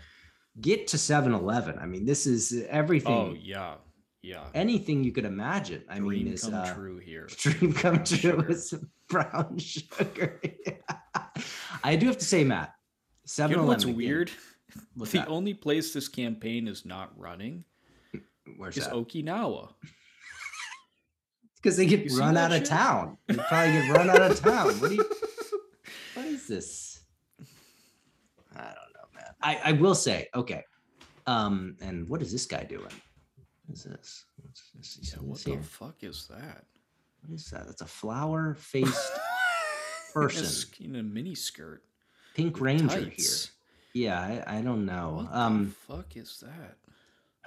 get 0.61 0.87
to 0.89 0.97
7 0.97 1.33
Eleven. 1.33 1.77
I 1.79 1.85
mean, 1.85 2.05
this 2.05 2.25
is 2.27 2.65
everything, 2.69 3.13
Oh 3.13 3.35
yeah, 3.39 3.75
yeah. 4.21 4.45
anything 4.53 5.03
you 5.03 5.11
could 5.11 5.25
imagine. 5.25 5.83
I 5.89 5.97
Dream 5.99 6.25
mean, 6.25 6.33
is 6.33 6.43
come 6.43 6.53
uh, 6.55 6.73
true 6.73 6.97
here. 6.99 7.27
dream 7.37 7.73
come 7.73 8.03
true 8.03 8.17
sugar. 8.17 8.37
with 8.47 8.63
some 8.63 8.89
brown 9.09 9.57
sugar. 9.57 10.41
I 11.83 11.95
do 11.95 12.07
have 12.07 12.17
to 12.17 12.25
say, 12.25 12.43
Matt, 12.43 12.73
7 13.25 13.51
You 13.51 13.57
know 13.57 13.67
what's 13.67 13.83
Eleven. 13.83 13.97
weird? 13.97 14.31
What's 14.95 15.11
the 15.11 15.19
that? 15.19 15.27
only 15.29 15.53
place 15.53 15.93
this 15.93 16.07
campaign 16.07 16.67
is 16.67 16.85
not 16.85 17.17
running 17.17 17.63
Where's 18.57 18.77
is 18.77 18.85
that? 18.85 18.93
Okinawa. 18.93 19.73
because 21.55 21.77
they 21.77 21.85
get 21.85 22.05
You 22.09 22.17
run 22.19 22.37
out 22.37 22.51
of 22.51 22.59
shit? 22.59 22.67
town. 22.67 23.17
They 23.27 23.35
probably 23.35 23.71
get 23.73 23.91
run 23.91 24.09
out 24.09 24.21
of 24.31 24.39
town. 24.39 24.67
What 24.79 24.89
do 24.89 24.95
you? 24.95 25.05
What 26.13 26.25
is 26.27 26.47
this? 26.47 26.99
I 28.55 28.63
don't 28.63 28.93
know, 28.93 29.07
man. 29.15 29.26
I 29.41 29.59
I 29.65 29.71
will 29.73 29.95
say, 29.95 30.27
okay. 30.35 30.63
Um, 31.25 31.75
and 31.81 32.07
what 32.07 32.21
is 32.21 32.31
this 32.31 32.45
guy 32.45 32.63
doing? 32.63 32.83
What 33.65 33.73
is 33.77 33.83
this? 33.83 34.25
What's 34.41 34.71
this? 34.75 35.13
Yeah, 35.13 35.19
what 35.21 35.39
the 35.39 35.51
here? 35.51 35.61
fuck 35.61 35.95
is 36.03 36.27
that? 36.29 36.63
What 37.21 37.33
is 37.35 37.49
that? 37.49 37.65
That's 37.67 37.81
a 37.81 37.85
flower-faced 37.85 39.11
person. 40.13 40.69
in 40.85 40.95
a 40.95 41.03
mini 41.03 41.35
skirt. 41.35 41.83
Pink 42.35 42.61
Ranger 42.61 42.87
tights. 42.87 43.51
here. 43.93 44.05
Yeah, 44.09 44.43
I, 44.47 44.57
I 44.57 44.61
don't 44.61 44.85
know. 44.85 45.25
What 45.29 45.35
Um, 45.35 45.75
the 45.87 45.93
fuck 45.95 46.15
is 46.17 46.39
that? 46.41 46.77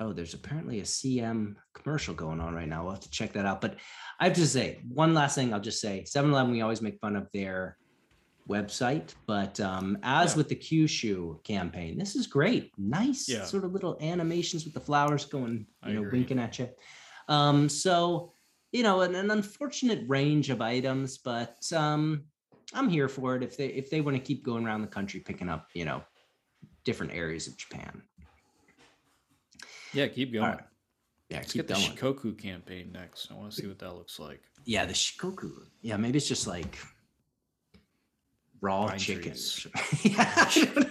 oh, 0.02 0.12
there's 0.14 0.32
apparently 0.34 0.80
a 0.80 0.84
CM 0.84 1.56
commercial 1.74 2.14
going 2.14 2.40
on 2.40 2.54
right 2.54 2.66
now. 2.68 2.82
We'll 2.82 2.92
have 2.92 3.00
to 3.02 3.10
check 3.10 3.32
that 3.34 3.44
out. 3.44 3.60
But 3.60 3.76
I 4.18 4.24
have 4.24 4.34
to 4.36 4.46
say, 4.46 4.80
one 4.88 5.12
last 5.12 5.34
thing 5.34 5.52
I'll 5.52 5.60
just 5.60 5.78
say 5.80 6.04
7 6.04 6.30
Eleven, 6.30 6.52
we 6.52 6.62
always 6.62 6.80
make 6.80 6.98
fun 7.00 7.16
of 7.16 7.28
their 7.34 7.76
website. 8.48 9.14
But 9.26 9.58
um, 9.60 9.98
as 10.02 10.32
Yeah. 10.32 10.36
with 10.38 10.48
the 10.48 10.56
Kyushu 10.56 11.42
campaign, 11.44 11.98
this 11.98 12.16
is 12.16 12.26
great. 12.26 12.72
Nice 12.78 13.28
Yeah. 13.28 13.44
sort 13.44 13.64
of 13.64 13.72
little 13.72 13.96
animations 14.00 14.64
with 14.64 14.74
the 14.74 14.80
flowers 14.80 15.24
going, 15.24 15.66
I 15.82 15.88
you 15.90 15.94
know, 15.94 16.00
agree. 16.02 16.20
winking 16.20 16.38
at 16.38 16.58
you. 16.58 16.68
Um, 17.28 17.68
so, 17.68 18.32
you 18.72 18.82
know, 18.82 19.00
an, 19.02 19.14
an 19.14 19.30
unfortunate 19.30 20.04
range 20.08 20.50
of 20.50 20.60
items, 20.60 21.18
but 21.18 21.70
um, 21.72 22.24
I'm 22.72 22.88
here 22.88 23.08
for 23.08 23.36
it 23.36 23.42
if 23.42 23.56
they 23.56 23.66
if 23.66 23.90
they 23.90 24.00
want 24.00 24.16
to 24.16 24.22
keep 24.22 24.44
going 24.44 24.64
around 24.66 24.82
the 24.82 24.88
country 24.88 25.20
picking 25.20 25.48
up, 25.48 25.68
you 25.74 25.84
know, 25.84 26.02
different 26.84 27.12
areas 27.12 27.46
of 27.48 27.56
Japan. 27.56 28.02
Yeah, 29.92 30.06
keep 30.08 30.32
going. 30.32 30.44
right. 30.44 30.60
Yeah, 31.28 31.38
Let's 31.38 31.52
keep 31.52 31.66
get 31.66 31.74
the 31.76 31.80
going. 31.98 32.14
Shikoku 32.16 32.38
campaign 32.38 32.90
next. 32.92 33.30
I 33.30 33.34
want 33.34 33.50
to 33.52 33.56
see 33.60 33.66
what 33.68 33.78
that 33.80 33.92
looks 33.94 34.18
like. 34.18 34.40
yeah, 34.64 34.84
the 34.84 34.92
shikoku. 34.92 35.50
Yeah, 35.82 35.96
maybe 35.96 36.18
it's 36.18 36.28
just 36.28 36.46
like 36.46 36.78
raw 38.60 38.88
Pine 38.88 38.98
chicken. 38.98 39.32
trees. 39.32 39.66
yeah. 40.02 40.50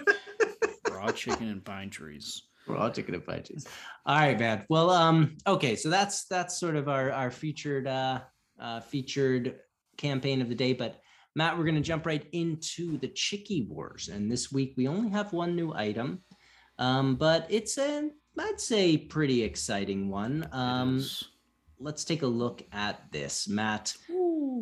Raw 0.90 1.12
chicken 1.12 1.48
and 1.48 1.64
pine 1.64 1.88
trees. 1.88 2.48
raw 2.66 2.90
chicken 2.90 3.14
and 3.14 3.24
fried 3.24 3.44
cheese. 3.46 3.66
All 4.04 4.16
right, 4.16 4.38
man. 4.38 4.66
Well, 4.68 4.90
um, 4.90 5.36
okay, 5.46 5.76
so 5.76 5.88
that's 5.88 6.26
that's 6.26 6.58
sort 6.60 6.76
of 6.76 6.88
our 6.88 7.10
our 7.10 7.30
featured 7.30 7.86
uh, 7.86 8.20
uh 8.60 8.80
featured 8.80 9.56
campaign 9.96 10.42
of 10.42 10.48
the 10.48 10.54
day. 10.54 10.74
But 10.74 11.00
Matt, 11.34 11.56
we're 11.56 11.64
gonna 11.64 11.80
jump 11.80 12.04
right 12.04 12.26
into 12.32 12.98
the 12.98 13.08
Chicky 13.08 13.66
Wars, 13.70 14.08
and 14.08 14.30
this 14.30 14.52
week 14.52 14.74
we 14.76 14.88
only 14.88 15.10
have 15.10 15.32
one 15.32 15.56
new 15.56 15.72
item, 15.72 16.22
um, 16.78 17.16
but 17.16 17.46
it's 17.48 17.78
a 17.78 18.10
I'd 18.38 18.60
say 18.60 18.96
pretty 18.96 19.42
exciting 19.42 20.08
one. 20.10 20.48
Um, 20.52 21.04
let's 21.78 22.04
take 22.04 22.22
a 22.22 22.26
look 22.26 22.62
at 22.72 23.10
this, 23.10 23.48
Matt. 23.48 23.94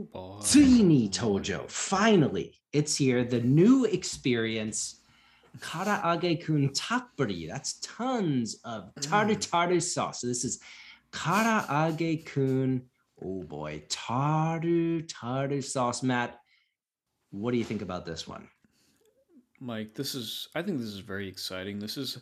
Boy. 0.05 0.41
Tojo. 0.41 1.69
Finally, 1.69 2.61
it's 2.73 2.97
here. 2.97 3.25
The 3.25 3.41
new 3.41 3.85
experience. 3.85 5.01
Karaage 5.59 6.45
kun 6.45 6.69
tappuri. 6.69 7.49
That's 7.49 7.81
tons 7.81 8.61
of 8.65 8.93
tartar 9.01 9.35
mm. 9.35 9.51
tartar 9.51 9.81
sauce. 9.81 10.21
So 10.21 10.27
this 10.27 10.45
is 10.45 10.61
karaage 11.13 12.25
kun. 12.27 12.83
Oh 13.21 13.43
boy, 13.43 13.83
tartar 13.89 15.03
tartar 15.03 15.63
sauce. 15.63 16.03
Matt, 16.03 16.39
what 17.31 17.51
do 17.51 17.59
you 17.59 17.65
think 17.65 17.83
about 17.83 18.07
this 18.07 18.29
one? 18.29 18.49
Mike, 19.59 19.95
this 19.95 20.15
is 20.15 20.49
I 20.55 20.63
think 20.63 20.79
this 20.79 20.89
is 20.89 21.01
very 21.01 21.29
exciting. 21.29 21.81
This 21.81 21.97
is 21.97 22.19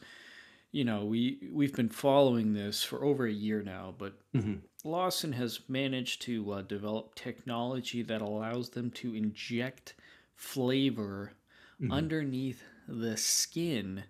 you 0.73 0.85
know, 0.85 1.05
we 1.05 1.49
we've 1.53 1.75
been 1.75 1.89
following 1.89 2.53
this 2.53 2.83
for 2.83 3.05
over 3.05 3.27
a 3.27 3.33
year 3.33 3.63
now, 3.63 3.95
but 3.97 4.19
Mhm. 4.35 4.61
Lawson 4.85 5.33
has 5.33 5.61
managed 5.69 6.23
to 6.23 6.53
uh, 6.53 6.63
develop 6.63 7.15
technology 7.15 8.03
that 8.03 8.21
allows 8.23 8.71
them 8.71 8.91
to 8.93 9.15
inject 9.15 9.95
flavor 10.35 11.33
Mhm. 11.81 11.91
underneath 11.93 12.63
the 12.87 13.17
skin 13.17 14.05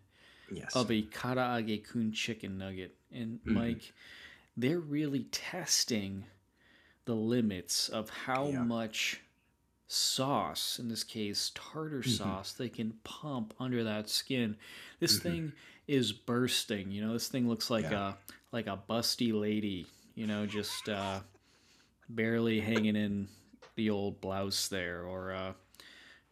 Yes. 0.51 0.75
of 0.75 0.91
a 0.91 1.03
karaage 1.03 1.85
kun 1.85 2.13
chicken 2.13 2.59
nugget. 2.59 2.97
And 3.13 3.41
Mhm. 3.47 3.55
Mike, 3.55 3.93
they're 4.57 4.81
really 4.81 5.25
testing 5.25 6.25
the 7.05 7.15
limits 7.15 7.89
of 7.89 8.11
how 8.11 8.51
Yeah. 8.51 8.65
much 8.65 9.21
sauce, 9.89 10.79
in 10.79 10.89
this 10.89 11.05
case 11.05 11.51
tartar 11.55 12.03
Mhm. 12.03 12.09
sauce, 12.09 12.53
they 12.53 12.69
can 12.69 12.93
pump 13.05 13.55
under 13.61 13.85
that 13.85 14.09
skin. 14.09 14.57
This 14.99 15.19
Mhm. 15.19 15.23
thing 15.23 15.53
is 15.87 16.13
bursting. 16.13 16.91
You 16.91 17.03
know, 17.07 17.13
this 17.13 17.29
thing 17.29 17.49
looks 17.49 17.71
like 17.71 17.85
Yeah. 17.85 18.15
a 18.15 18.19
like 18.53 18.67
a 18.67 18.77
busty 18.89 19.33
lady. 19.39 19.87
You 20.15 20.27
know, 20.27 20.47
just 20.47 20.89
uh, 20.89 21.21
barely 22.09 22.61
hanging 22.61 22.97
in 22.97 23.29
the 23.77 23.91
old 23.91 24.21
blouse 24.21 24.69
there, 24.69 25.05
or 25.05 25.33
uh, 25.33 25.53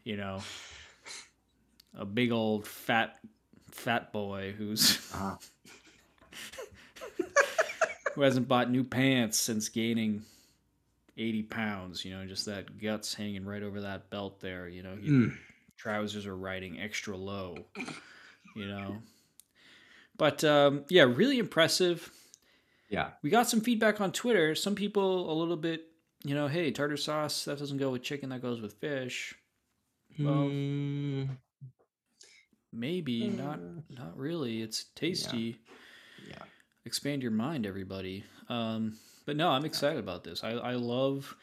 you 0.04 0.16
know, 0.16 0.42
a 1.94 2.04
big 2.04 2.32
old 2.32 2.66
fat 2.66 3.18
fat 3.70 4.12
boy 4.12 4.52
who's 4.52 4.99
Uh, 5.12 5.37
who 8.14 8.23
hasn't 8.23 8.49
bought 8.49 8.70
new 8.70 8.84
pants 8.84 9.38
since 9.38 9.68
gaining 9.68 10.25
80 11.16 11.42
pounds 11.44 12.04
you 12.04 12.12
know 12.16 12.26
just 12.26 12.47
that 12.47 12.80
guts 12.80 13.14
hanging 13.14 13.44
right 13.44 13.62
over 13.62 13.80
that 13.83 14.11
belt 14.11 14.40
there 14.40 14.68
you 14.68 14.83
know 14.83 14.97
mm, 15.00 15.33
trousers 15.76 16.26
are 16.26 16.37
riding 16.37 16.80
extra 16.80 17.16
low 17.16 17.56
you 18.56 18.66
know. 18.66 18.97
But 20.16 20.44
um, 20.44 20.85
yeah 20.88 21.02
really 21.04 21.38
impressive. 21.38 22.11
Yeah. 22.88 23.11
we 23.23 23.30
got 23.30 23.49
some 23.49 23.61
feedback 23.61 24.00
on 24.00 24.12
twitter. 24.12 24.54
Some 24.54 24.75
people 24.75 25.30
a 25.33 25.35
little 25.35 25.56
bit 25.56 25.87
you 26.25 26.35
know 26.35 26.47
hey 26.49 26.71
tartar 26.71 26.97
sauce 26.97 27.44
that 27.47 27.59
doesn't 27.59 27.78
go 27.78 27.90
with 27.90 28.02
chicken 28.02 28.30
that 28.30 28.42
goes 28.42 28.61
with 28.61 28.75
fish. 28.75 29.35
Well, 30.18 30.44
Mm, 30.49 31.28
maybe 32.73 33.28
not 33.28 33.59
Uh, 33.59 33.80
not 33.90 34.16
really. 34.16 34.62
It's 34.62 34.85
tasty. 34.94 35.59
Yeah. 36.28 36.42
expand 36.85 37.23
your 37.23 37.33
mind 37.33 37.66
everybody. 37.66 38.25
Um 38.49 38.97
but 39.26 39.37
no 39.37 39.50
i'm 39.50 39.64
excited 39.64 39.99
about 39.99 40.25
this 40.25 40.45
i 40.45 40.50
i 40.50 40.73
love 40.73 41.35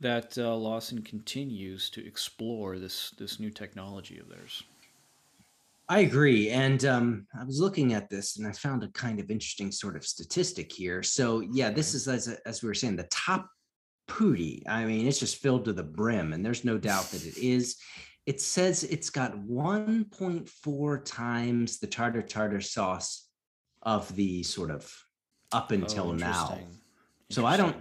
that 0.00 0.36
uh, 0.38 0.54
lawson 0.54 1.02
continues 1.02 1.90
to 1.90 2.04
explore 2.06 2.78
this 2.78 3.12
this 3.18 3.38
new 3.40 3.50
technology 3.50 4.18
of 4.18 4.28
theirs 4.28 4.62
I 5.88 5.98
agree. 5.98 6.48
And 6.48 6.82
um, 6.86 7.26
I 7.38 7.44
was 7.44 7.60
looking 7.60 7.92
at 7.92 8.08
this 8.08 8.38
and 8.38 8.46
I 8.46 8.52
found 8.52 8.82
a 8.82 8.88
kind 8.88 9.20
of 9.20 9.30
interesting 9.30 9.70
sort 9.70 9.94
of 9.94 10.06
statistic 10.06 10.72
here. 10.72 11.02
So, 11.02 11.40
yeah, 11.40 11.68
this 11.68 11.92
is, 11.92 12.08
as, 12.08 12.28
as 12.46 12.62
we 12.62 12.68
were 12.68 12.74
saying, 12.74 12.96
the 12.96 13.02
top 13.10 13.46
pooty. 14.08 14.62
I 14.68 14.84
mean, 14.84 15.06
it's 15.06 15.18
just 15.18 15.36
filled 15.36 15.64
to 15.66 15.72
the 15.72 15.82
brim, 15.82 16.32
and 16.32 16.44
there's 16.44 16.64
no 16.64 16.78
doubt 16.78 17.10
that 17.10 17.24
it 17.26 17.36
is. 17.38 17.76
It 18.26 18.40
says 18.40 18.84
it's 18.84 19.10
got 19.10 19.36
1.4 19.36 21.04
times 21.04 21.78
the 21.78 21.86
tartar 21.86 22.22
tartar 22.22 22.60
sauce 22.60 23.28
of 23.82 24.14
the 24.14 24.42
sort 24.44 24.70
of 24.70 24.90
up 25.50 25.72
until 25.72 26.10
Oh, 26.10 26.12
now. 26.12 26.58
So 27.32 27.46
I 27.46 27.56
don't- 27.56 27.76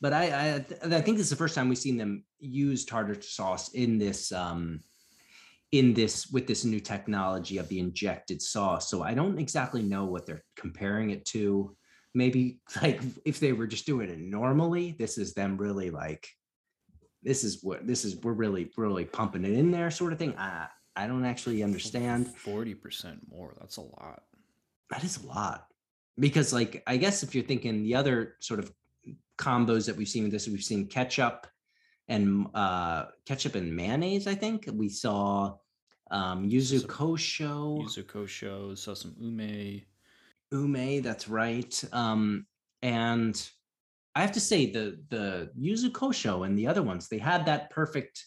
But 0.00 0.12
I, 0.12 0.24
I, 0.32 0.54
I 0.96 1.00
think 1.00 1.16
this 1.16 1.26
is 1.26 1.30
the 1.30 1.36
first 1.36 1.54
time 1.54 1.68
we've 1.68 1.78
seen 1.78 1.96
them 1.96 2.24
use 2.40 2.84
tartar 2.84 3.22
sauce 3.22 3.72
in 3.72 3.98
this 3.98 4.32
um, 4.32 4.80
in 5.70 5.94
this 5.94 6.26
with 6.32 6.46
this 6.48 6.64
new 6.64 6.80
technology 6.80 7.58
of 7.58 7.68
the 7.68 7.78
injected 7.78 8.42
sauce. 8.42 8.90
So 8.90 9.02
I 9.02 9.14
don't 9.14 9.38
exactly 9.38 9.82
know 9.82 10.04
what 10.06 10.26
they're 10.26 10.44
comparing 10.56 11.10
it 11.10 11.24
to. 11.26 11.76
Maybe 12.14 12.60
like 12.82 13.00
if 13.24 13.38
they 13.38 13.52
were 13.52 13.68
just 13.68 13.86
doing 13.86 14.10
it 14.10 14.18
normally, 14.18 14.96
this 14.98 15.18
is 15.18 15.34
them 15.34 15.56
really 15.56 15.90
like 15.90 16.26
this 17.22 17.44
is 17.44 17.62
what 17.62 17.86
this 17.86 18.04
is 18.04 18.16
we're 18.16 18.32
really 18.32 18.72
really 18.76 19.04
pumping 19.04 19.44
it 19.44 19.52
in 19.52 19.70
there 19.70 19.90
sort 19.92 20.12
of 20.12 20.18
thing. 20.18 20.34
I 20.36 20.66
I 20.96 21.06
don't 21.06 21.24
actually 21.24 21.62
understand. 21.62 22.26
40% 22.44 23.18
more 23.30 23.54
that's 23.60 23.76
a 23.78 23.82
lot 23.82 24.24
That 24.90 25.04
is 25.04 25.22
a 25.22 25.26
lot. 25.26 25.66
Because 26.18 26.52
like 26.52 26.82
I 26.86 26.96
guess 26.96 27.22
if 27.22 27.34
you're 27.34 27.44
thinking 27.44 27.82
the 27.82 27.94
other 27.94 28.36
sort 28.40 28.60
of 28.60 28.72
combos 29.38 29.86
that 29.86 29.96
we've 29.96 30.08
seen 30.08 30.24
with 30.24 30.32
this, 30.32 30.46
we've 30.48 30.62
seen 30.62 30.86
ketchup 30.86 31.46
and 32.08 32.46
uh 32.54 33.06
ketchup 33.26 33.54
and 33.54 33.74
mayonnaise, 33.74 34.26
I 34.26 34.34
think. 34.34 34.68
We 34.72 34.88
saw 34.88 35.54
um 36.10 36.48
yuzu 36.48 36.86
kosho, 36.86 37.82
yuzu 37.82 38.04
kosho 38.04 38.76
saw 38.76 38.94
some 38.94 39.14
ume 39.20 39.82
ume, 40.52 41.00
that's 41.02 41.28
right. 41.28 41.82
Um 41.92 42.46
and 42.82 43.34
I 44.14 44.20
have 44.20 44.32
to 44.32 44.40
say 44.40 44.70
the 44.70 45.00
the 45.08 45.50
yuzu 45.58 45.90
kosho 45.92 46.44
and 46.46 46.58
the 46.58 46.66
other 46.66 46.82
ones, 46.82 47.08
they 47.08 47.18
had 47.18 47.46
that 47.46 47.70
perfect 47.70 48.24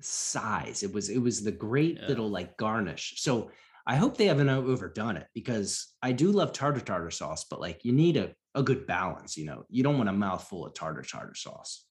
size. 0.00 0.82
It 0.82 0.92
was 0.92 1.08
it 1.10 1.18
was 1.18 1.42
the 1.42 1.50
great 1.52 1.98
Yeah. 2.00 2.06
little 2.08 2.28
like 2.30 2.56
garnish. 2.56 3.14
So 3.16 3.50
I 3.86 3.96
hope 3.96 4.16
they 4.16 4.26
haven't 4.26 4.48
overdone 4.48 5.16
it 5.16 5.26
because 5.34 5.94
I 6.02 6.12
do 6.12 6.32
love 6.32 6.52
tartar 6.52 6.80
tartar 6.80 7.10
sauce, 7.10 7.44
but 7.50 7.60
like 7.60 7.84
you 7.84 7.92
need 7.92 8.16
a, 8.16 8.34
a 8.54 8.62
good 8.62 8.86
balance, 8.86 9.36
you 9.36 9.44
know. 9.44 9.64
You 9.68 9.82
don't 9.82 9.98
want 9.98 10.08
a 10.08 10.12
mouthful 10.12 10.66
of 10.66 10.74
tartar 10.74 11.02
tartar 11.02 11.34
sauce. 11.34 11.86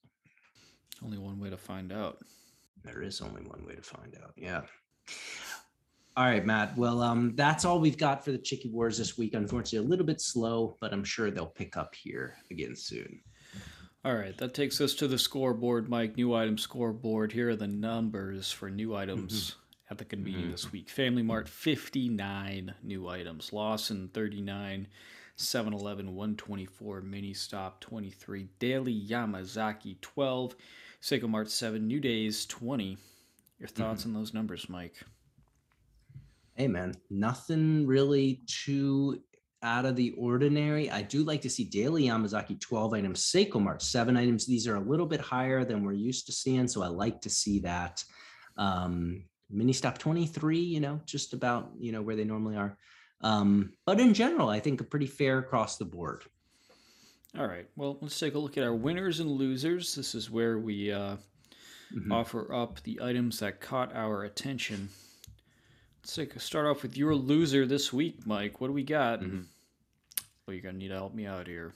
only 1.04 1.18
one 1.20 1.40
way 1.40 1.50
to 1.52 1.58
find 1.58 1.92
out 1.92 2.18
There 2.84 3.02
is 3.04 3.22
only 3.22 3.42
one 3.44 3.64
way 3.66 3.76
to 3.76 3.82
find 3.84 4.16
out. 4.24 4.34
Yeah. 4.36 4.62
All 6.16 6.26
right, 6.26 6.46
Matt. 6.46 6.78
Well, 6.78 7.02
um, 7.02 7.34
that's 7.36 7.66
all 7.66 7.80
we've 7.80 7.98
got 7.98 8.24
for 8.24 8.32
the 8.32 8.38
Chicky 8.38 8.70
Wars 8.70 8.98
this 8.98 9.18
week. 9.18 9.34
Unfortunately, 9.34 9.86
a 9.86 9.90
little 9.90 10.06
bit 10.06 10.22
slow, 10.22 10.78
but 10.80 10.94
I'm 10.94 11.04
sure 11.04 11.32
they'll 11.32 11.48
pick 11.48 11.76
up 11.78 11.96
here 11.96 12.36
again 12.52 12.76
soon. 12.76 13.22
all 14.06 14.16
right 14.16 14.38
that 14.38 14.54
takes 14.54 14.82
us 14.82 14.94
to 14.96 15.08
the 15.08 15.18
scoreboard 15.18 15.88
mike 15.90 16.18
new 16.18 16.34
item 16.34 16.58
scoreboard 16.58 17.32
here 17.32 17.50
are 17.52 17.56
the 17.56 17.68
numbers 17.68 18.52
for 18.52 18.70
new 18.70 18.94
items 18.96 19.56
at 19.90 19.98
the 19.98 20.06
convenience 20.06 20.64
this 20.64 20.72
week 20.72 20.90
family 20.90 21.22
mart 21.22 21.48
59 21.48 22.74
new 22.84 23.08
items 23.08 23.54
lawson 23.54 24.10
39 24.14 24.88
7-eleven 25.38 26.16
124 26.16 27.02
mini 27.02 27.34
stop 27.34 27.82
23 27.82 28.48
daily 28.60 29.06
yamazaki 29.08 30.00
12 30.02 30.56
seiko 31.02 31.28
mart 31.28 31.50
7 31.50 31.86
new 31.86 32.00
days 32.00 32.46
20 32.46 32.98
your 33.60 33.68
thoughts 33.68 34.06
on 34.06 34.14
those 34.14 34.34
numbers 34.34 34.70
mike 34.70 35.04
Hey, 36.56 36.68
man, 36.68 36.94
nothing 37.10 37.88
really 37.88 38.42
too 38.46 39.24
out 39.64 39.86
of 39.86 39.96
the 39.96 40.12
ordinary. 40.12 40.92
I 40.92 41.02
do 41.02 41.24
like 41.24 41.42
to 41.42 41.50
see 41.50 41.64
daily 41.64 42.04
Yamazaki 42.04 42.60
12 42.60 42.94
items, 42.94 43.22
Seiko 43.26 43.60
Mart 43.60 43.82
7 43.82 44.16
items. 44.16 44.46
These 44.46 44.68
are 44.68 44.76
a 44.76 44.80
little 44.80 45.08
bit 45.08 45.20
higher 45.20 45.66
than 45.66 45.84
we're 45.84 45.94
used 45.94 46.28
to 46.28 46.32
seeing. 46.32 46.68
So 46.68 46.84
I 46.84 46.88
like 46.88 47.22
to 47.22 47.30
see 47.30 47.60
that. 47.62 48.04
Um, 48.56 49.24
mini 49.50 49.74
stop 49.74 49.98
23, 49.98 50.58
you 50.60 50.80
know, 50.80 51.00
just 51.06 51.34
about, 51.34 51.72
you 51.80 51.92
know, 51.92 52.02
where 52.02 52.16
they 52.16 52.24
normally 52.24 52.56
are. 52.56 52.78
Um, 53.22 53.74
but 53.86 54.00
in 54.00 54.14
general, 54.14 54.50
I 54.50 54.60
think 54.60 54.82
a 54.82 54.84
pretty 54.84 55.06
fair 55.08 55.40
across 55.40 55.78
the 55.78 55.86
board. 55.86 56.24
All 57.38 57.48
right. 57.48 57.68
Well, 57.76 57.98
let's 58.02 58.20
take 58.20 58.36
a 58.36 58.40
look 58.40 58.58
at 58.58 58.64
our 58.64 58.76
winners 58.76 59.20
and 59.20 59.30
losers. 59.32 59.96
This 59.96 60.14
is 60.14 60.30
where 60.30 60.60
we 60.60 60.92
uh, 60.92 61.18
Mhm. 61.94 62.12
offer 62.12 62.54
up 62.54 62.82
the 62.84 63.00
items 63.02 63.40
that 63.40 63.62
caught 63.62 63.96
our 63.96 64.24
attention. 64.24 64.90
Let's 66.02 66.16
take 66.16 66.36
a 66.36 66.40
start 66.40 66.66
off 66.66 66.84
with 66.84 66.98
your 66.98 67.16
loser 67.16 67.66
this 67.66 67.94
week, 67.94 68.26
Mike. 68.26 68.60
What 68.60 68.68
do 68.68 68.74
we 68.74 68.84
got? 68.84 69.22
Mhm. 69.22 69.46
Well, 70.46 70.54
you're 70.56 70.62
gonna 70.64 70.78
need 70.78 70.90
to 70.90 70.96
help 70.96 71.14
me 71.14 71.26
out 71.26 71.48
here. 71.48 71.74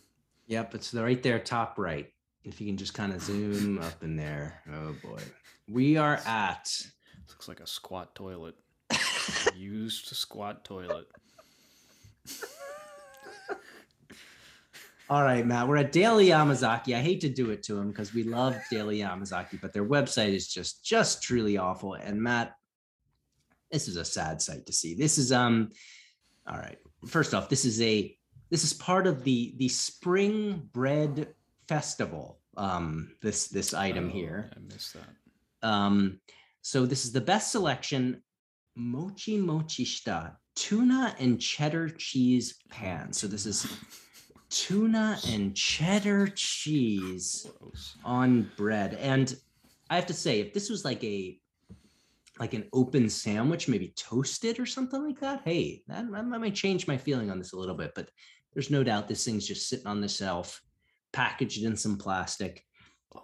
Yep, 0.48 0.76
it's 0.76 0.94
right 0.94 1.22
there, 1.24 1.40
top 1.40 1.78
right. 1.78 2.12
If 2.44 2.60
you 2.62 2.68
can 2.68 2.78
just 2.78 2.94
kind 2.94 3.14
of 3.14 3.22
zoom 3.22 3.80
up 3.80 4.04
in 4.04 4.16
there. 4.16 4.62
Oh 4.70 4.94
boy. 5.02 5.22
We 5.68 5.98
are 5.98 6.16
at 6.26 6.86
looks 7.29 7.48
like 7.48 7.60
a 7.60 7.67
squat 7.67 8.15
toilet. 8.15 8.55
Used 9.55 10.07
squat 10.07 10.63
toilet. 10.63 11.07
All 15.10 15.24
right, 15.24 15.46
Matt. 15.46 15.69
We're 15.69 15.77
at 15.77 15.93
Daily 15.93 16.27
Yamazaki. 16.27 16.93
I 16.93 17.00
hate 17.00 17.22
to 17.22 17.29
do 17.29 17.51
it 17.51 17.63
to 17.63 17.77
him 17.77 17.89
because 17.89 18.13
we 18.13 18.24
love 18.24 18.57
Daily 18.69 19.00
Yamazaki, 19.00 19.60
but 19.62 19.72
their 19.72 19.86
website 19.86 20.34
is 20.34 20.48
just 20.48 20.84
just 20.84 21.24
truly 21.24 21.57
awful. 21.57 21.93
And 21.93 22.22
Matt, 22.22 22.55
this 23.72 23.88
is 23.88 23.96
a 23.96 24.03
sad 24.03 24.41
sight 24.41 24.65
to 24.65 24.74
see. 24.74 24.96
This 24.96 25.17
is 25.17 25.31
um, 25.31 25.69
all 26.46 26.57
right. 26.57 26.77
First 27.07 27.34
off, 27.34 27.48
this 27.48 27.63
is 27.63 27.81
a 27.81 28.17
this 28.50 28.65
is 28.65 28.74
part 28.74 29.07
of 29.07 29.24
the 29.24 29.53
the 29.57 29.69
spring 29.69 30.67
bread 30.74 31.34
festival. 31.69 32.39
Um, 32.57 33.15
this 33.22 33.48
this 33.48 33.74
item 33.74 34.07
Oh, 34.07 34.12
here. 34.12 34.51
I 34.55 34.60
missed 34.60 34.93
that. 34.96 35.67
Um, 35.67 36.19
so 36.68 36.86
this 36.86 37.06
is 37.06 37.14
the 37.14 37.22
best 37.22 37.54
selection 37.54 38.22
mochi 38.76 39.38
mochi 39.38 39.86
shita 39.86 40.36
tuna 40.54 41.16
and 41.18 41.40
cheddar 41.40 41.88
cheese 41.88 42.56
pan. 42.70 43.14
So 43.14 43.26
this 43.26 43.46
is 43.46 43.66
tuna 44.50 45.18
and 45.30 45.56
cheddar 45.56 46.28
cheese 46.28 47.48
on 48.04 48.52
bread. 48.58 48.96
And 48.96 49.34
I 49.90 49.96
have 49.96 50.08
to 50.08 50.14
say, 50.14 50.42
if 50.42 50.54
this 50.54 50.70
was 50.70 50.84
like 50.84 51.02
a 51.06 51.40
like 52.38 52.54
an 52.54 52.68
open 52.74 53.10
sandwich, 53.10 53.70
maybe 53.70 53.94
toasted 53.96 54.60
or 54.60 54.66
something 54.66 55.02
like 55.02 55.22
that, 55.22 55.44
hey, 55.46 55.84
that, 55.88 56.12
that 56.12 56.26
might 56.26 56.54
change 56.54 56.86
my 56.86 56.98
feeling 56.98 57.32
on 57.32 57.38
this 57.38 57.54
a 57.54 57.58
little 57.58 57.76
bit. 57.76 57.94
But 57.96 58.10
there's 58.54 58.70
no 58.70 58.84
doubt 58.84 59.08
this 59.08 59.24
thing's 59.24 59.48
just 59.48 59.70
sitting 59.70 59.88
on 59.88 60.02
the 60.02 60.10
shelf, 60.10 60.62
packaged 61.14 61.64
in 61.64 61.78
some 61.78 61.98
plastic 61.98 62.67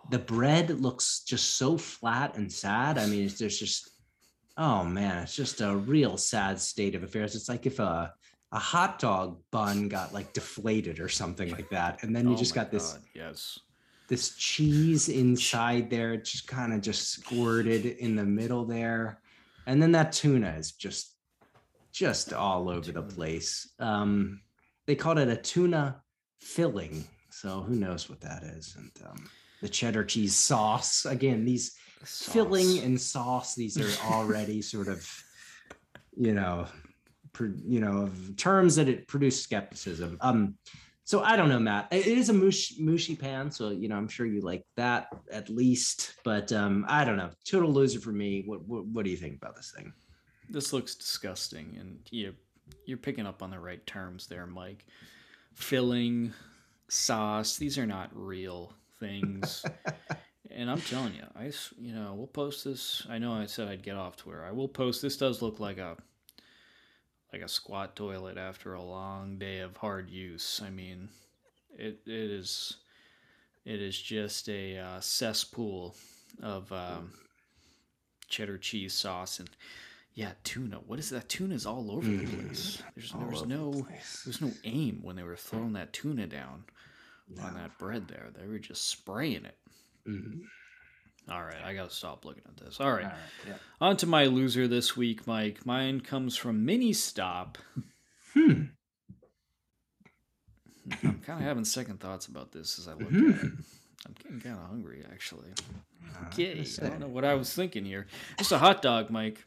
the 0.09 0.19
bread 0.19 0.69
looks 0.81 1.23
just 1.25 1.57
so 1.57 1.77
flat 1.77 2.37
and 2.37 2.51
sad. 2.51 2.97
I 2.97 3.05
mean, 3.05 3.25
it's 3.25 3.39
there's 3.39 3.59
just 3.59 3.89
oh 4.57 4.83
man, 4.83 5.23
it's 5.23 5.35
just 5.35 5.61
a 5.61 5.75
real 5.75 6.17
sad 6.17 6.59
state 6.59 6.95
of 6.95 7.03
affairs. 7.03 7.35
It's 7.35 7.49
like 7.49 7.65
if 7.65 7.79
a 7.79 8.13
a 8.51 8.59
hot 8.59 8.99
dog 8.99 9.39
bun 9.51 9.87
got 9.87 10.13
like 10.13 10.31
deflated 10.33 10.99
or 10.99 11.09
something 11.09 11.49
like 11.51 11.69
that, 11.71 12.03
and 12.03 12.15
then 12.15 12.27
you 12.27 12.35
Oh 12.35 12.37
just 12.37 12.53
got 12.53 12.69
this 12.71 12.97
Yes. 13.15 13.59
this 14.07 14.35
cheese 14.35 15.09
inside 15.09 15.89
there, 15.89 16.17
just 16.17 16.47
kind 16.47 16.73
of 16.73 16.81
just 16.81 17.09
squirted 17.09 17.85
in 17.85 18.15
the 18.15 18.25
middle 18.25 18.65
there, 18.65 19.19
and 19.65 19.81
then 19.81 19.91
that 19.93 20.11
tuna 20.11 20.55
is 20.57 20.71
just 20.73 21.15
just 21.91 22.33
all 22.33 22.69
over 22.69 22.91
the 22.91 23.01
place. 23.03 23.71
Um, 23.79 24.41
they 24.85 24.95
called 24.95 25.19
it 25.19 25.29
a 25.29 25.35
tuna 25.37 26.01
filling, 26.41 27.05
so 27.31 27.61
who 27.61 27.75
knows 27.75 28.09
what 28.09 28.21
that 28.21 28.43
is, 28.43 28.75
and 28.77 28.91
um, 29.07 29.29
the 29.63 29.69
cheddar 29.69 30.03
cheese 30.03 30.35
sauce 30.35 31.05
again. 31.05 31.45
These 31.45 31.75
filling 32.05 32.79
and 32.79 32.99
sauce 32.99 33.55
these 33.55 33.79
are 33.79 34.11
already 34.11 34.61
sort 34.73 34.89
of 34.89 35.09
you 36.17 36.33
know 36.33 36.67
pr- 37.31 37.55
you 37.65 37.79
know 37.79 38.01
of 38.01 38.35
terms 38.35 38.75
that 38.75 38.89
it 38.89 39.07
produce 39.07 39.41
skepticism 39.41 40.17
um 40.19 40.53
so 41.05 41.21
i 41.21 41.37
don't 41.37 41.47
know 41.47 41.59
matt 41.59 41.87
it 41.91 42.05
it 42.05 42.17
is 42.17 42.27
a 42.27 42.33
mush, 42.33 42.73
mushy 42.77 43.15
pan 43.15 43.49
so 43.49 43.69
you 43.69 43.87
know 43.87 43.95
i'm 43.95 44.09
sure 44.09 44.25
you 44.25 44.41
like 44.41 44.65
that 44.75 45.07
at 45.31 45.47
least 45.47 46.15
but 46.25 46.51
um 46.51 46.85
i 46.89 47.05
don't 47.05 47.15
know 47.15 47.29
total 47.45 47.71
loser 47.71 48.01
for 48.01 48.11
me 48.11 48.43
what 48.45 48.61
what, 48.67 48.85
what 48.87 49.05
do 49.05 49.09
you 49.09 49.17
think 49.17 49.37
about 49.37 49.55
this 49.55 49.71
thing 49.71 49.93
This 50.49 50.73
looks 50.73 50.95
disgusting, 50.95 51.77
and 51.79 51.99
you 52.11 52.33
you're 52.85 52.97
picking 52.97 53.25
up 53.25 53.41
on 53.41 53.49
the 53.49 53.59
right 53.59 53.85
terms 53.85 54.27
there, 54.27 54.45
Mike. 54.45 54.85
Filling, 55.53 56.33
sauce. 56.89 57.57
These 57.57 57.77
are 57.77 57.85
not 57.85 58.09
real 58.13 58.73
things. 59.03 59.65
and 60.51 60.69
I'm 60.71 60.81
telling 60.81 61.13
you, 61.13 61.23
I 61.35 61.51
you 61.77 61.93
know 61.93 62.13
we'll 62.15 62.27
post 62.27 62.63
this. 62.65 63.05
I 63.09 63.17
know 63.17 63.33
I 63.33 63.45
said 63.45 63.67
I'd 63.67 63.83
get 63.83 63.95
off 63.97 64.15
Twitter. 64.17 64.43
I 64.43 64.51
will 64.51 64.67
post. 64.67 65.01
This 65.01 65.17
does 65.17 65.41
look 65.41 65.59
like 65.59 65.77
a 65.77 65.97
like 67.31 67.41
a 67.41 67.47
squat 67.47 67.95
toilet 67.95 68.37
after 68.37 68.73
a 68.73 68.81
long 68.81 69.37
day 69.37 69.59
of 69.59 69.77
hard 69.77 70.09
use. 70.09 70.61
I 70.65 70.69
mean, 70.69 71.09
it 71.77 71.99
it 72.05 72.31
is 72.31 72.77
it 73.65 73.81
is 73.81 73.99
just 74.01 74.49
a 74.49 74.77
uh, 74.77 74.99
cesspool 74.99 75.95
of 76.41 76.71
um, 76.71 77.11
cheddar 78.27 78.57
cheese 78.57 78.93
sauce 78.93 79.39
and 79.39 79.49
yeah, 80.15 80.33
tuna. 80.43 80.77
What 80.85 80.99
is 80.99 81.09
that? 81.09 81.27
Tuna's 81.27 81.65
all 81.65 81.89
over 81.91 82.05
the 82.05 82.13
Mm. 82.23 82.45
place. 82.47 82.83
There's 82.95 83.11
there 83.13 83.27
was 83.27 83.41
the 83.41 83.47
no 83.47 83.71
place. 83.71 84.21
there 84.23 84.29
was 84.29 84.41
no 84.41 84.51
aim 84.63 84.99
when 85.01 85.15
they 85.15 85.23
were 85.23 85.35
throwing 85.35 85.73
that 85.73 85.91
tuna 85.91 86.27
down 86.27 86.65
on 87.41 87.53
that 87.55 87.77
bread 87.77 88.07
there. 88.07 88.29
They 88.37 88.47
were 88.47 88.59
just 88.59 88.89
spraying 88.89 89.45
it. 89.45 89.57
Mhm. 90.07 90.41
All 91.29 91.41
right, 91.43 91.61
I 91.63 91.73
gotta 91.73 91.89
stop 91.89 92.25
looking 92.25 92.43
at 92.45 92.57
this. 92.57 92.79
All 92.81 92.91
right, 92.91 93.05
All 93.05 93.09
right, 93.11 93.19
yeah. 93.47 93.53
on 93.79 93.95
to 93.97 94.05
my 94.05 94.25
loser 94.25 94.67
this 94.67 94.97
week, 94.97 95.25
Mike. 95.25 95.65
Mine 95.65 96.01
comes 96.01 96.35
from 96.35 96.65
Mini 96.65 96.91
Stop. 96.93 97.57
Hmm. 98.33 98.63
I'm 101.03 101.19
kind 101.21 101.39
of 101.39 101.45
having 101.47 101.63
second 101.65 101.99
thoughts 102.01 102.27
about 102.27 102.51
this 102.51 102.77
as 102.77 102.87
I 102.87 102.93
look 102.93 103.09
Mhm. 103.09 103.37
at 103.39 103.43
it. 103.45 103.51
I'm 104.05 104.13
getting 104.21 104.41
kind 104.41 104.59
of 104.59 104.67
hungry, 104.67 105.05
actually. 105.11 105.49
Uh, 105.51 106.25
Okay, 106.27 106.59
I 106.81 106.87
don't 106.89 106.99
know 106.99 107.07
what 107.07 107.23
I 107.23 107.35
was 107.35 107.53
thinking 107.53 107.85
here. 107.85 108.07
Just 108.37 108.51
a 108.51 108.57
hot 108.57 108.81
dog, 108.81 109.09
Mike. 109.09 109.45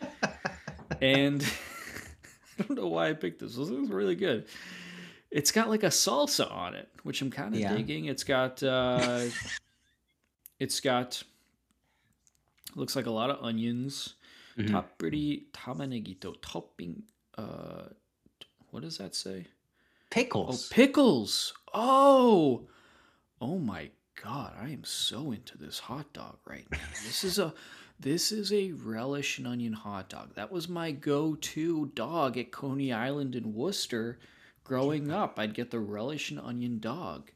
and 1.02 1.42
I 2.58 2.62
don't 2.62 2.76
know 2.78 2.88
why 2.88 3.10
I 3.10 3.12
picked 3.12 3.40
this. 3.40 3.56
This 3.56 3.68
is 3.68 3.90
really 3.90 4.14
good. 4.14 4.46
It's 5.30 5.52
got 5.52 5.68
like 5.68 5.82
a 5.82 5.88
salsa 5.88 6.50
on 6.50 6.74
it, 6.74 6.88
which 7.02 7.20
I'm 7.22 7.30
kind 7.30 7.54
of 7.54 7.60
Yeah. 7.60 7.74
digging. 7.76 8.06
It's 8.06 8.24
got 8.24 8.62
uh 8.62 9.26
it's 10.58 10.80
got 10.80 11.22
looks 12.74 12.96
like 12.96 13.06
a 13.06 13.10
lot 13.10 13.30
of 13.30 13.42
onions. 13.44 14.14
Mhm. 14.56 14.70
Top 14.70 14.98
pretty 14.98 15.46
tamanegito 15.52 16.34
topping 16.42 17.02
uh 17.36 17.84
what 18.70 18.82
does 18.82 18.98
that 18.98 19.14
say? 19.14 19.46
Pickles. 20.10 20.70
Oh, 20.70 20.74
Pickles. 20.74 21.52
pickles. 21.52 21.54
Oh. 21.74 22.66
Oh 23.40 23.58
my 23.58 23.90
god, 24.22 24.54
I 24.60 24.70
am 24.70 24.82
so 24.84 25.30
into 25.32 25.56
this 25.58 25.78
hot 25.78 26.12
dog 26.12 26.38
right 26.46 26.66
now. 26.70 26.78
This 27.04 27.22
is 27.24 27.38
a 27.38 27.54
this 28.00 28.32
is 28.32 28.52
a 28.52 28.72
relish 28.72 29.38
and 29.38 29.46
onion 29.46 29.72
hot 29.74 30.08
dog. 30.08 30.34
That 30.34 30.50
was 30.52 30.68
my 30.68 30.92
go-to 30.92 31.86
dog 31.94 32.36
at 32.38 32.50
Coney 32.52 32.92
Island 32.92 33.34
in 33.36 33.54
Worcester 33.54 34.18
growing 34.68 35.10
up. 35.10 35.38
I'd 35.38 35.54
get 35.54 35.70
the 35.70 35.80
relish 35.80 36.30
and 36.30 36.38
onion 36.38 36.78
dog. 36.78 37.30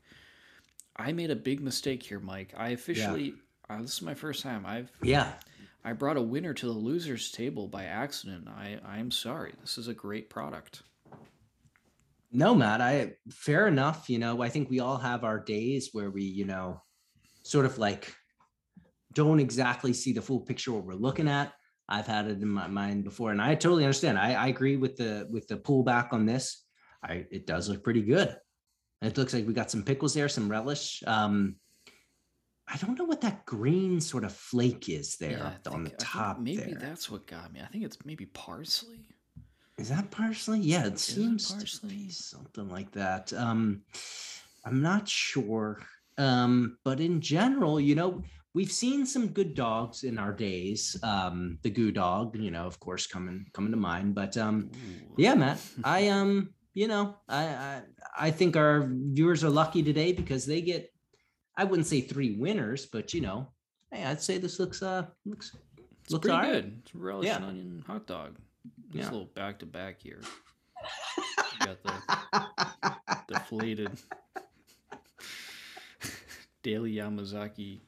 I 0.97 1.13
made 1.13 1.31
a 1.31 1.37
big 1.37 1.61
mistake 1.61 2.03
here, 2.03 2.21
Mike. 2.21 2.53
I 2.57 2.71
officially 2.71 3.35
uh, 3.69 3.81
this 3.81 3.95
is 3.95 4.03
my 4.03 4.15
first 4.15 4.43
time. 4.43 4.67
I've 4.67 4.91
yeah. 5.03 5.33
I 5.85 5.93
brought 5.95 6.17
a 6.17 6.23
winner 6.23 6.55
to 6.55 6.67
the 6.67 6.73
losers 6.73 7.33
table 7.33 7.67
by 7.67 7.85
accident. 7.85 8.47
I 8.49 8.79
I 8.85 8.99
am 8.99 9.11
sorry. 9.11 9.55
This 9.61 9.79
is 9.79 9.89
a 9.89 9.95
great 9.95 10.31
product. 10.31 10.83
No, 12.31 12.55
Matt, 12.55 12.81
I 12.81 13.15
fair 13.31 13.67
enough. 13.67 14.09
You 14.09 14.19
know, 14.19 14.43
I 14.43 14.49
think 14.49 14.71
we 14.71 14.81
all 14.81 14.97
have 14.99 15.25
our 15.25 15.39
days 15.39 15.91
where 15.93 16.11
we, 16.11 16.23
you 16.23 16.45
know, 16.45 16.83
sort 17.43 17.67
of 17.67 17.79
like 17.79 18.15
don't 19.13 19.41
exactly 19.41 19.93
see 19.93 20.13
the 20.13 20.23
full 20.23 20.41
picture 20.41 20.73
what 20.73 20.85
we're 20.85 20.95
looking 20.95 21.29
at. 21.29 21.53
I've 21.89 22.07
had 22.07 22.27
it 22.27 22.41
in 22.41 22.49
my 22.49 22.69
mind 22.69 23.05
before, 23.05 23.33
and 23.33 23.43
I 23.43 23.55
totally 23.55 23.85
understand. 23.85 24.19
I, 24.19 24.33
I 24.33 24.47
agree 24.47 24.77
with 24.77 24.97
the 24.97 25.29
with 25.31 25.47
the 25.49 25.57
pullback 25.57 26.13
on 26.13 26.27
this. 26.27 26.65
I 27.03 27.27
it 27.31 27.47
does 27.47 27.69
look 27.69 27.83
pretty 27.85 28.03
good. 28.03 28.37
It 29.03 29.17
looks 29.19 29.35
like 29.35 29.47
we 29.47 29.53
got 29.53 29.71
some 29.71 29.83
pickles 29.83 30.15
there, 30.15 30.29
some 30.29 30.49
relish. 30.49 31.03
Um, 31.07 31.57
I 32.69 32.77
don't 32.77 32.97
know 32.99 33.05
what 33.05 33.21
that 33.23 33.45
green 33.45 34.01
sort 34.01 34.23
of 34.25 34.33
flake 34.33 34.89
is 34.89 35.17
there 35.17 35.33
Yeah, 35.33 35.47
up 35.47 35.75
on 35.75 35.83
the 35.85 35.91
think- 35.91 36.01
think 36.01 36.11
top 36.13 36.39
maybe 36.41 36.57
there. 36.73 36.79
that's 36.79 37.11
what 37.11 37.27
got 37.27 37.53
me. 37.53 37.61
I 37.61 37.67
think 37.67 37.85
it's 37.85 37.99
maybe 38.05 38.27
parsley. 38.27 39.05
Is 39.79 39.89
that 39.89 40.11
parsley? 40.11 40.61
Yeah, 40.61 40.87
it 40.87 40.93
it 40.95 40.99
seems 41.01 41.53
to 41.53 41.87
be 41.87 42.09
something 42.11 42.69
like 42.69 42.93
that. 42.93 43.33
Um, 43.33 43.83
I'm 44.65 44.81
not 44.81 45.09
sure. 45.09 45.81
Um, 46.19 46.77
but 46.85 47.01
in 47.01 47.21
general, 47.21 47.81
you 47.81 47.95
know, 47.97 48.23
we've 48.55 48.71
seen 48.71 49.05
some 49.07 49.29
good 49.29 49.55
dogs 49.55 50.05
in 50.05 50.19
our 50.19 50.33
days. 50.33 50.97
Um, 51.03 51.59
the 51.63 51.71
goo 51.71 51.91
dog, 51.91 52.37
you 52.37 52.51
know, 52.53 52.67
of 52.67 52.79
course, 52.79 53.07
coming 53.09 53.47
coming 53.53 53.73
to 53.73 53.79
mind. 53.79 54.15
But 54.15 54.37
um, 54.37 54.71
Ooh. 54.75 55.15
yeah, 55.19 55.35
Matt, 55.35 55.59
I 55.83 56.09
um, 56.09 56.55
you 56.75 56.89
know, 56.89 57.17
I, 57.29 57.45
I 57.45 57.83
I 58.19 58.31
think 58.31 58.57
our 58.57 58.87
viewers 58.89 59.45
are 59.45 59.51
lucky 59.51 59.83
today 59.83 60.13
because 60.13 60.47
they 60.47 60.61
get 60.63 60.93
I 61.57 61.65
wouldn't 61.65 61.87
say 61.87 62.01
three 62.01 62.37
winners, 62.37 62.87
but 62.87 63.13
you 63.15 63.21
know, 63.21 63.49
hey, 63.91 64.05
I'd 64.05 64.23
say 64.23 64.39
this 64.39 64.59
looks 64.59 64.83
uh 64.83 65.07
looks 65.27 65.55
It's 66.03 66.13
looks 66.13 66.27
pretty 66.27 66.39
right. 66.39 66.53
good. 66.53 66.81
It's 66.85 66.95
a 66.95 66.99
relish 66.99 67.27
Yeah. 67.27 67.37
and 67.37 67.45
onion 67.45 67.85
hot 67.87 68.07
dog. 68.07 68.37
This 68.91 69.05
Yeah. 69.05 69.11
little 69.11 69.27
back 69.35 69.59
to 69.61 69.67
back 69.67 70.01
here. 70.01 70.21
You 71.61 71.67
got 71.67 71.83
the 71.85 71.93
deflated 73.29 73.91
Daily 76.63 76.95
Yamazaki 76.95 77.81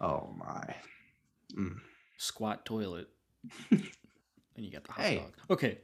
oh 0.00 0.34
my. 0.36 0.74
Mm. 1.56 1.78
squat 2.18 2.64
toilet. 2.66 3.08
and 4.56 4.64
you 4.64 4.72
got 4.72 4.84
the 4.84 4.92
hot 4.92 5.04
Hey. 5.04 5.16
dog. 5.18 5.34
Okay. 5.50 5.78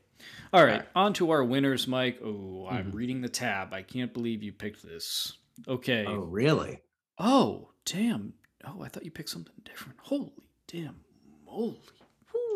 All 0.52 0.64
right. 0.64 0.72
Alright. 0.72 0.88
On 0.94 1.12
to 1.14 1.30
our 1.30 1.44
winners, 1.44 1.86
Mike. 1.88 2.20
Oh, 2.22 2.66
I'm 2.70 2.92
Mhm. 2.92 2.94
reading 2.94 3.20
the 3.20 3.28
tab. 3.28 3.72
I 3.72 3.82
can't 3.82 4.12
believe 4.12 4.42
you 4.42 4.52
picked 4.52 4.82
this. 4.82 5.32
Okay. 5.68 6.04
Oh 6.06 6.20
really? 6.20 6.80
Oh, 7.18 7.70
damn. 7.84 8.34
Oh, 8.64 8.82
I 8.82 8.88
thought 8.88 9.04
you 9.04 9.10
picked 9.10 9.28
something 9.30 9.54
different. 9.64 9.98
Holy 10.00 10.32
damn 10.68 10.96
moly. 11.44 11.80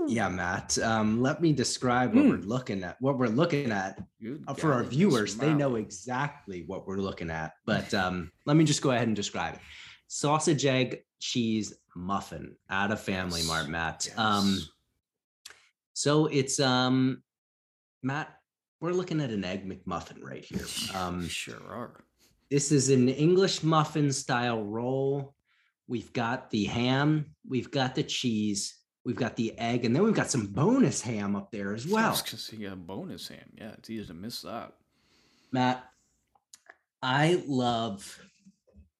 Yeah, 0.08 0.28
Matt. 0.28 0.78
Um, 0.78 1.20
let 1.20 1.40
me 1.42 1.52
describe 1.52 2.14
what 2.14 2.24
Hmm. 2.24 2.30
we're 2.30 2.36
looking 2.36 2.84
at. 2.84 2.96
What 3.00 3.18
we're 3.18 3.26
looking 3.26 3.72
at 3.72 3.98
uh, 4.46 4.54
for 4.54 4.72
our 4.72 4.84
viewers, 4.84 5.36
they 5.36 5.52
know 5.52 5.74
exactly 5.74 6.62
what 6.66 6.86
we're 6.86 6.98
looking 6.98 7.28
at. 7.30 7.54
But 7.64 7.92
um, 7.94 8.30
let 8.44 8.56
me 8.56 8.64
just 8.64 8.82
go 8.82 8.92
ahead 8.92 9.08
and 9.08 9.16
describe 9.16 9.54
it: 9.54 9.60
sausage, 10.06 10.64
egg, 10.64 11.02
cheese 11.18 11.74
muffin 11.96 12.56
out 12.70 12.92
of 12.92 13.00
Family 13.00 13.40
Yes, 13.40 13.48
Mart, 13.48 13.68
Matt. 13.68 14.08
Um, 14.16 14.54
yes. 14.54 14.68
So 15.96 16.26
it's 16.26 16.60
um, 16.60 17.22
Matt. 18.02 18.28
We're 18.82 18.92
looking 18.92 19.22
at 19.22 19.30
an 19.30 19.44
egg 19.44 19.66
McMuffin 19.66 20.22
right 20.22 20.44
here. 20.44 20.66
Um, 20.94 21.26
sure 21.26 21.56
are. 21.70 22.04
this 22.50 22.70
is 22.70 22.90
an 22.90 23.08
English 23.08 23.62
muffin 23.62 24.12
style 24.12 24.62
roll. 24.62 25.34
We've 25.88 26.12
got 26.12 26.50
the 26.50 26.64
ham, 26.64 27.34
we've 27.48 27.70
got 27.70 27.94
the 27.94 28.02
cheese, 28.02 28.76
we've 29.06 29.16
got 29.16 29.36
the 29.36 29.58
egg, 29.58 29.86
and 29.86 29.96
then 29.96 30.02
we've 30.02 30.14
got 30.14 30.30
some 30.30 30.48
bonus 30.48 31.00
ham 31.00 31.34
up 31.34 31.50
there 31.50 31.72
as 31.72 31.86
well. 31.88 32.20
because 32.22 32.52
you 32.52 32.68
got 32.68 32.86
bonus 32.86 33.28
ham. 33.28 33.48
Yeah, 33.56 33.72
it's 33.78 33.88
easy 33.88 34.06
to 34.08 34.14
miss 34.14 34.42
that. 34.42 34.74
Matt, 35.50 35.82
I 37.00 37.42
love 37.46 38.20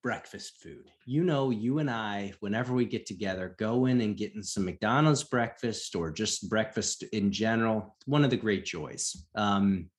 breakfast 0.07 0.63
food. 0.63 0.89
You 1.05 1.25
know, 1.25 1.51
you 1.51 1.81
and 1.81 1.91
I, 1.91 2.33
whenever 2.39 2.73
we 2.73 2.85
get 2.85 3.07
together, 3.07 3.57
go 3.59 3.87
in 3.87 4.01
and 4.01 4.17
get 4.17 4.37
in 4.37 4.43
some 4.45 4.65
McDonald's 4.65 5.25
breakfast 5.25 5.97
or 5.97 6.13
just 6.13 6.49
breakfast 6.49 7.03
in 7.13 7.33
general. 7.33 7.97
One 8.05 8.23
of 8.25 8.31
the 8.31 8.37
great 8.37 8.65
joys. 8.65 9.27
Um, 9.35 9.91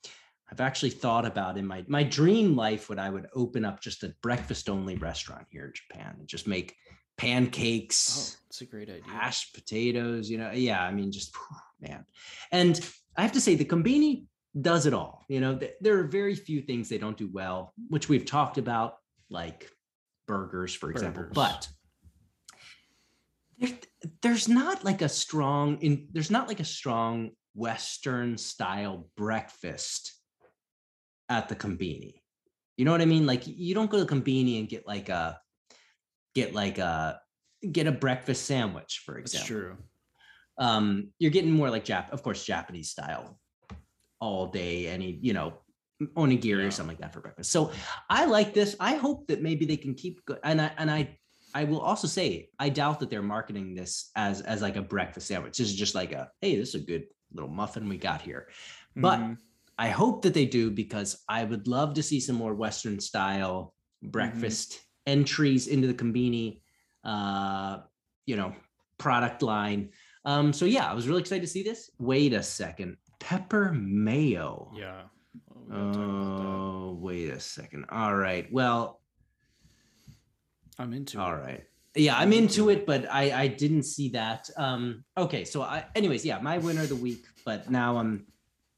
I've 0.50 0.62
actually 0.62 0.92
thought 0.92 1.26
about 1.26 1.58
in 1.58 1.68
my 1.68 1.84
my 1.90 2.04
dream 2.04 2.56
life 2.56 2.88
what 2.88 3.00
I 3.00 3.10
would 3.10 3.28
open 3.36 3.66
up 3.66 3.82
just 3.82 4.04
a 4.04 4.14
breakfast 4.22 4.70
only 4.70 4.96
restaurant 4.96 5.46
here 5.50 5.66
in 5.66 5.74
Japan 5.74 6.16
and 6.20 6.28
just 6.28 6.48
make 6.48 6.74
Oh, 7.20 7.24
pancakes, 7.24 8.38
it's 8.48 8.62
a 8.62 8.66
great 8.66 8.90
idea. 8.90 9.08
mashed 9.08 9.54
potatoes, 9.56 10.30
you 10.30 10.38
know. 10.38 10.52
Yeah, 10.52 10.82
I 10.82 10.92
mean, 10.94 11.12
just 11.12 11.36
man. 11.82 12.06
And 12.52 12.80
I 13.18 13.24
have 13.24 13.34
to 13.34 13.42
say, 13.42 13.56
the 13.56 13.66
Combini 13.66 14.28
does 14.62 14.86
it 14.86 14.94
all. 14.94 15.26
You 15.28 15.42
know, 15.42 15.58
th- 15.58 15.74
there 15.82 15.98
are 16.00 16.04
very 16.04 16.36
few 16.36 16.62
things 16.62 16.88
they 16.88 16.98
don't 17.00 17.18
do 17.18 17.30
well, 17.34 17.74
which 17.90 18.08
we've 18.08 18.26
talked 18.26 18.58
about, 18.58 19.00
like 19.30 19.70
burgers, 20.28 20.74
for 20.74 20.92
example. 20.92 21.24
Burgers. 21.24 21.36
But 21.36 21.70
there, 23.60 23.78
there's 24.22 24.48
not 24.48 24.84
like 24.84 25.02
a 25.02 25.10
strong 25.10 25.80
in 25.82 26.08
there's 26.12 26.32
not 26.32 26.48
like 26.48 26.60
a 26.60 26.66
strong 26.66 27.32
Western 27.56 28.38
style 28.38 29.10
breakfast 29.18 30.14
at 31.30 31.50
the 31.50 31.56
Combini. 31.56 32.22
You 32.78 32.86
know 32.86 32.92
what 32.92 33.02
I 33.02 33.06
mean? 33.06 33.26
Like 33.26 33.44
you 33.46 33.74
don't 33.74 33.90
go 33.90 34.04
to 34.04 34.14
Combini 34.14 34.60
and 34.60 34.70
get 34.70 34.86
like 34.86 35.10
a 35.10 35.40
get 36.36 36.54
like 36.54 36.78
a 36.78 37.20
get 37.72 37.88
a 37.88 37.92
breakfast 37.92 38.46
sandwich, 38.46 39.02
for 39.06 39.18
example. 39.18 39.48
true. 39.48 39.78
Um, 40.60 41.10
you're 41.20 41.32
getting 41.32 41.52
more 41.52 41.70
like 41.70 41.86
Jap, 41.86 42.12
of 42.12 42.24
course, 42.24 42.44
Japanese 42.44 42.90
style 42.90 43.40
all 44.20 44.48
day, 44.48 44.88
any, 44.88 45.20
you 45.22 45.34
know, 45.34 45.60
onigiri 46.16 46.62
Yeah. 46.62 46.68
or 46.68 46.72
something 46.72 46.96
like 46.96 47.02
that 47.02 47.14
for 47.14 47.22
breakfast. 47.22 47.52
So 47.52 47.72
I 48.10 48.26
like 48.26 48.54
this. 48.54 48.76
I 48.80 48.96
hope 48.96 49.28
that 49.28 49.42
maybe 49.42 49.66
they 49.66 49.78
can 49.78 49.94
keep 49.96 50.24
go- 50.26 50.38
and 50.44 50.62
I 50.62 50.72
and 50.78 50.90
I 50.92 51.18
I 51.56 51.64
will 51.64 51.80
also 51.80 52.08
say 52.08 52.50
I 52.60 52.70
doubt 52.70 53.00
that 53.00 53.10
they're 53.10 53.22
marketing 53.24 53.74
this 53.74 54.12
as 54.16 54.42
as 54.42 54.62
like 54.62 54.76
a 54.76 54.82
breakfast 54.82 55.28
sandwich. 55.28 55.58
This 55.58 55.70
is 55.70 55.76
just 55.76 55.96
like 55.96 56.12
a 56.12 56.30
hey, 56.42 56.56
this 56.56 56.70
is 56.70 56.76
a 56.76 56.86
good 56.86 57.06
little 57.34 57.50
muffin 57.50 57.90
we 57.90 57.98
got 57.98 58.22
here. 58.22 58.50
But 58.96 59.20
Mhm. 59.20 59.38
I 59.80 59.90
hope 59.90 60.22
that 60.24 60.34
they 60.34 60.46
do 60.46 60.72
because 60.72 61.24
I 61.30 61.44
would 61.44 61.68
love 61.68 61.94
to 61.96 62.04
see 62.04 62.20
some 62.20 62.36
more 62.36 62.54
Western 62.54 63.00
style 63.00 63.74
Mm-hmm. 64.04 64.12
breakfast 64.12 64.80
entries 65.08 65.66
into 65.68 65.88
the 65.88 65.94
Combini, 65.94 66.62
uh, 67.04 67.80
you 68.28 68.36
know, 68.36 68.54
product 69.00 69.42
line. 69.42 69.90
Um, 70.26 70.54
so 70.54 70.66
yeah, 70.66 70.86
I 70.92 70.94
was 70.94 71.08
really 71.08 71.22
excited 71.22 71.42
to 71.42 71.48
see 71.48 71.64
this. 71.64 71.90
Wait 71.98 72.34
a 72.34 72.44
second, 72.44 72.98
pepper 73.20 73.72
mayo. 73.74 74.72
yeah. 74.76 75.04
Oh, 75.72 75.76
we 75.76 75.82
gotta 75.82 75.94
talk 75.94 76.04
about 76.04 76.46
Oh, 76.46 76.98
wait 77.02 77.30
a 77.30 77.40
second. 77.40 77.86
All 77.90 78.16
right. 78.16 78.52
Well. 78.52 79.02
I'm 80.80 80.94
into 80.94 81.20
all 81.20 81.34
it. 81.34 81.38
right. 81.38 81.64
Yeah, 81.96 82.16
I'm 82.18 82.32
into 82.32 82.70
it, 82.70 82.86
but 82.86 83.12
I 83.12 83.32
I 83.44 83.48
didn't 83.48 83.84
see 83.84 84.10
that. 84.10 84.50
Um, 84.58 85.04
okay, 85.18 85.44
so 85.46 85.64
I, 85.64 85.86
anyways, 85.96 86.24
yeah, 86.24 86.38
my 86.40 86.60
winner 86.60 86.82
of 86.84 86.90
the 86.90 86.96
week. 86.96 87.26
But 87.46 87.72
now 87.72 87.98
I'm 87.98 88.28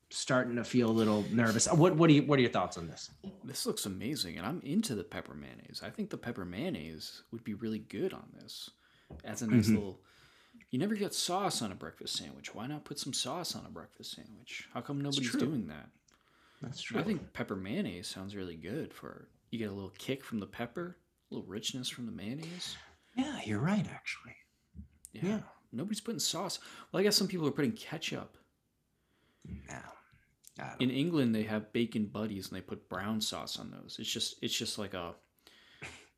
starting 0.10 0.56
to 0.56 0.64
feel 0.64 0.90
a 0.90 0.92
little 0.94 1.26
nervous. 1.32 1.68
Uh, 1.68 1.76
What 1.76 1.96
what 1.98 2.08
do 2.08 2.14
you 2.14 2.24
what 2.24 2.40
are 2.40 2.42
your 2.42 2.52
thoughts 2.52 2.78
on 2.78 2.88
this? 2.88 3.12
This 3.44 3.66
looks 3.66 3.86
amazing, 3.86 4.38
and 4.38 4.46
I'm 4.48 4.62
into 4.64 4.96
the 4.96 5.04
pepper 5.04 5.34
mayonnaise. 5.34 5.82
I 5.84 5.90
think 5.90 6.10
the 6.10 6.18
pepper 6.18 6.46
mayonnaise 6.46 7.24
would 7.32 7.44
be 7.44 7.54
really 7.56 7.80
good 7.80 8.14
on 8.14 8.30
this. 8.42 8.70
As 9.26 9.42
a 9.42 9.48
nice 9.48 9.68
Mhm. 9.68 9.74
little. 9.76 10.02
You 10.72 10.80
never 10.80 10.96
get 10.96 11.14
sauce 11.16 11.62
on 11.62 11.72
a 11.72 11.76
breakfast 11.76 12.16
sandwich. 12.16 12.54
Why 12.56 12.68
not 12.68 12.86
put 12.86 13.00
some 13.00 13.12
sauce 13.12 13.56
on 13.56 13.66
a 13.66 13.70
breakfast 13.70 14.12
sandwich? 14.16 14.68
How 14.74 14.82
come 14.82 15.02
nobody's 15.02 15.32
doing 15.36 15.68
that? 15.68 15.90
That's 16.62 16.82
true. 16.82 17.00
I 17.00 17.04
think 17.04 17.34
pepper 17.34 17.56
mayonnaise 17.56 18.08
sounds 18.08 18.36
really 18.36 18.56
good 18.56 18.94
for 18.94 19.28
you 19.52 19.60
get 19.60 19.70
a 19.70 19.74
little 19.74 19.94
kick 19.98 20.24
from 20.24 20.40
the 20.40 20.46
pepper, 20.46 20.98
a 21.32 21.34
little 21.34 21.50
richness 21.50 21.90
from 21.90 22.06
the 22.06 22.12
mayonnaise. 22.12 22.76
Yeah, 23.16 23.40
you're 23.44 23.60
right. 23.60 23.86
Actually, 23.92 24.36
Yeah. 25.14 25.22
Yeah. 25.26 25.40
Nobody's 25.72 26.02
putting 26.02 26.20
sauce. 26.20 26.60
Well, 26.92 27.00
I 27.00 27.04
guess 27.04 27.16
some 27.16 27.28
people 27.28 27.48
are 27.48 27.52
putting 27.52 27.74
ketchup. 27.74 28.38
no, 29.48 30.66
In 30.80 30.90
England, 30.90 31.34
they 31.36 31.44
have 31.44 31.72
bacon 31.74 32.06
buddies 32.06 32.48
and 32.50 32.58
they 32.58 32.62
put 32.62 32.90
brown 32.90 33.22
sauce 33.22 33.58
on 33.60 33.72
those. 33.72 33.98
It's 34.00 34.10
just 34.10 34.36
it's 34.42 34.58
just 34.58 34.78
like 34.78 34.94
a, 34.94 35.14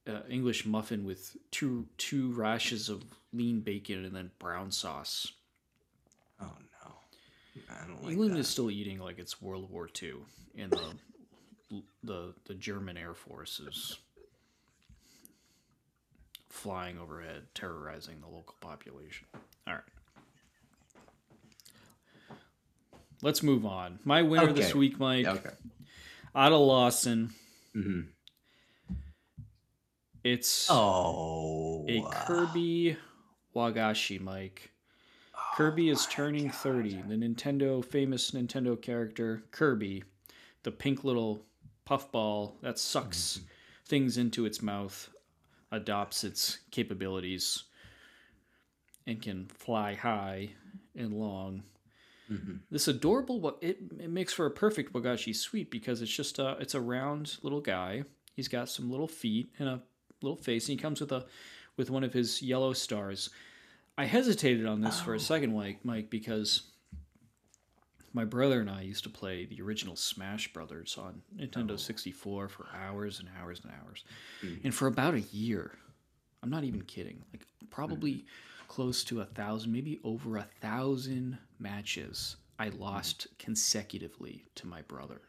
a 0.07 0.27
English 0.29 0.65
muffin 0.65 1.03
with 1.05 1.35
two 1.51 1.87
two 1.97 2.31
rashes 2.33 2.89
of 2.89 3.03
lean 3.33 3.61
bacon 3.61 4.05
and 4.05 4.15
then 4.15 4.31
brown 4.39 4.71
sauce. 4.71 5.31
I 7.69 7.85
don't 7.87 8.01
like 8.03 8.11
England 8.13 8.35
that. 8.35 8.39
is 8.39 8.47
still 8.47 8.71
eating 8.71 8.99
like 8.99 9.19
it's 9.19 9.41
World 9.41 9.69
War 9.69 9.89
II, 10.01 10.13
and 10.57 10.71
the 10.71 11.81
the 12.03 12.33
the 12.45 12.53
German 12.53 12.97
Air 12.97 13.13
Force 13.13 13.59
is 13.59 13.97
flying 16.49 16.97
overhead, 16.99 17.43
terrorizing 17.53 18.19
the 18.21 18.27
local 18.27 18.55
population. 18.61 19.27
All 19.67 19.73
right. 19.73 19.83
Let's 23.21 23.43
move 23.43 23.65
on. 23.65 23.99
My 24.03 24.23
winner 24.23 24.51
this 24.51 24.73
week, 24.73 24.99
Mike, 24.99 25.27
okay. 25.27 25.51
Ada 26.35 26.55
Lawson. 26.57 27.29
hmm 27.73 28.01
It's 30.23 30.67
Oh, 30.71 31.85
a 31.87 32.01
Kirby 32.25 32.97
Wagashi, 33.55 34.19
Mike. 34.19 34.70
Kirby 35.55 35.89
is 35.89 36.05
turning 36.05 36.49
30. 36.49 37.03
The 37.07 37.15
Nintendo 37.15 37.83
famous 37.83 38.31
Nintendo 38.31 38.81
character 38.81 39.43
Kirby, 39.51 40.03
the 40.63 40.71
pink 40.71 41.03
little 41.03 41.43
puffball 41.85 42.55
that 42.61 42.79
sucks 42.79 43.41
things 43.85 44.17
into 44.17 44.45
its 44.45 44.61
mouth, 44.61 45.09
adopts 45.71 46.23
its 46.23 46.59
capabilities, 46.71 47.63
and 49.05 49.21
can 49.21 49.45
fly 49.47 49.93
high 49.93 50.49
and 50.95 51.13
long. 51.13 51.63
mhm. 52.29 52.59
This 52.69 52.87
adorable 52.87 53.41
what 53.41 53.57
it, 53.61 53.77
it 53.99 54.09
makes 54.09 54.31
for 54.31 54.45
a 54.45 54.51
perfect 54.51 54.93
Wagashi 54.93 55.35
sweet 55.35 55.69
because 55.69 56.01
it's 56.01 56.15
just 56.15 56.39
a 56.39 56.55
it's 56.61 56.75
a 56.75 56.81
round 56.81 57.37
little 57.41 57.61
guy. 57.61 58.03
He's 58.35 58.47
got 58.47 58.69
some 58.69 58.89
little 58.89 59.07
feet 59.07 59.51
and 59.59 59.67
a 59.67 59.81
little 60.21 60.37
face, 60.37 60.69
and 60.69 60.79
he 60.79 60.81
comes 60.81 61.01
with 61.01 61.11
a 61.11 61.25
with 61.75 61.89
one 61.89 62.05
of 62.05 62.13
his 62.13 62.41
yellow 62.41 62.71
stars. 62.71 63.29
I 63.97 64.05
hesitated 64.05 64.65
on 64.65 64.81
this 64.81 64.99
for 65.01 65.13
a 65.13 65.17
Oh. 65.17 65.19
second, 65.19 65.53
Mike, 65.55 65.83
Mike, 65.83 66.09
because 66.09 66.63
my 68.13 68.25
brother 68.25 68.59
and 68.59 68.69
I 68.69 68.81
used 68.81 69.03
to 69.03 69.09
play 69.09 69.45
the 69.45 69.61
original 69.61 69.95
Smash 69.95 70.51
Brothers 70.53 70.97
on 70.97 71.21
Nintendo 71.35 71.71
Oh. 71.73 71.77
64 71.77 72.49
for 72.49 72.67
hours 72.73 73.19
and 73.19 73.29
hours 73.29 73.61
and 73.63 73.71
hours. 73.73 74.03
Mhm. 74.41 74.61
And 74.65 74.75
for 74.75 74.87
about 74.87 75.13
a 75.13 75.21
year, 75.21 75.77
I'm 76.41 76.49
not 76.49 76.63
even 76.63 76.83
kidding, 76.83 77.23
like 77.31 77.45
probably 77.69 78.25
close 78.67 79.03
to 79.05 79.21
a 79.21 79.25
thousand, 79.25 79.71
maybe 79.71 79.99
over 80.03 80.37
a 80.37 80.43
thousand 80.61 81.37
matches 81.59 82.37
I 82.57 82.69
lost 82.69 83.27
consecutively 83.39 84.45
to 84.55 84.67
my 84.67 84.81
brother. 84.81 85.21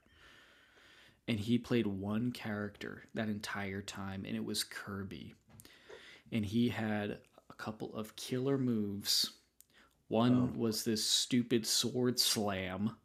and 1.29 1.39
he 1.39 1.57
played 1.57 1.87
one 1.87 2.33
character 2.33 3.05
that 3.15 3.29
entire 3.29 3.81
time, 3.81 4.25
and 4.25 4.35
it 4.35 4.45
was 4.45 4.65
Kirby. 4.65 5.37
And 6.33 6.45
he 6.45 6.69
had 6.71 7.21
couple 7.63 7.95
of 7.95 8.17
killer 8.17 8.59
moves. 8.59 9.33
One 10.09 10.35
Oh. 10.55 10.59
was 10.59 10.85
this 10.85 11.07
stupid 11.07 11.65
sword 11.67 12.19
slam 12.19 12.97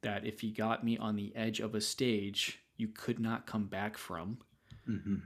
that 0.00 0.24
if 0.24 0.40
he 0.40 0.50
got 0.50 0.84
me 0.84 0.96
on 0.96 1.14
the 1.16 1.34
edge 1.36 1.60
of 1.60 1.74
a 1.74 1.80
stage, 1.80 2.60
you 2.76 2.88
could 2.88 3.18
not 3.20 3.46
come 3.46 3.66
back 3.66 3.98
from. 3.98 4.38
Mhm. 4.88 5.22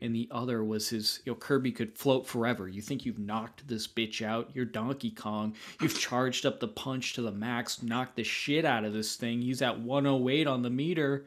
And 0.00 0.14
the 0.14 0.28
other 0.30 0.62
was 0.64 0.88
his, 0.90 1.20
you 1.26 1.32
know, 1.32 1.36
Kirby 1.36 1.72
could 1.72 1.98
float 1.98 2.26
forever. 2.26 2.68
You 2.68 2.80
think 2.80 3.04
you've 3.04 3.18
knocked 3.18 3.66
this 3.66 3.86
bitch 3.88 4.22
out? 4.22 4.50
You're 4.54 4.64
Donkey 4.64 5.10
Kong. 5.10 5.54
You've 5.80 5.98
charged 5.98 6.46
up 6.46 6.60
the 6.60 6.68
punch 6.68 7.14
to 7.14 7.22
the 7.22 7.32
max, 7.32 7.82
knocked 7.82 8.16
the 8.16 8.22
shit 8.24 8.64
out 8.64 8.84
of 8.84 8.92
this 8.92 9.16
thing. 9.16 9.42
He's 9.42 9.60
at 9.60 9.80
108 9.80 10.46
on 10.46 10.62
the 10.62 10.70
meter. 10.70 11.26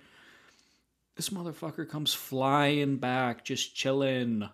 This 1.15 1.30
motherfucker 1.30 1.88
comes 1.88 2.13
flying 2.13 2.97
back, 2.97 3.43
just 3.45 3.75
chilling 3.75 4.49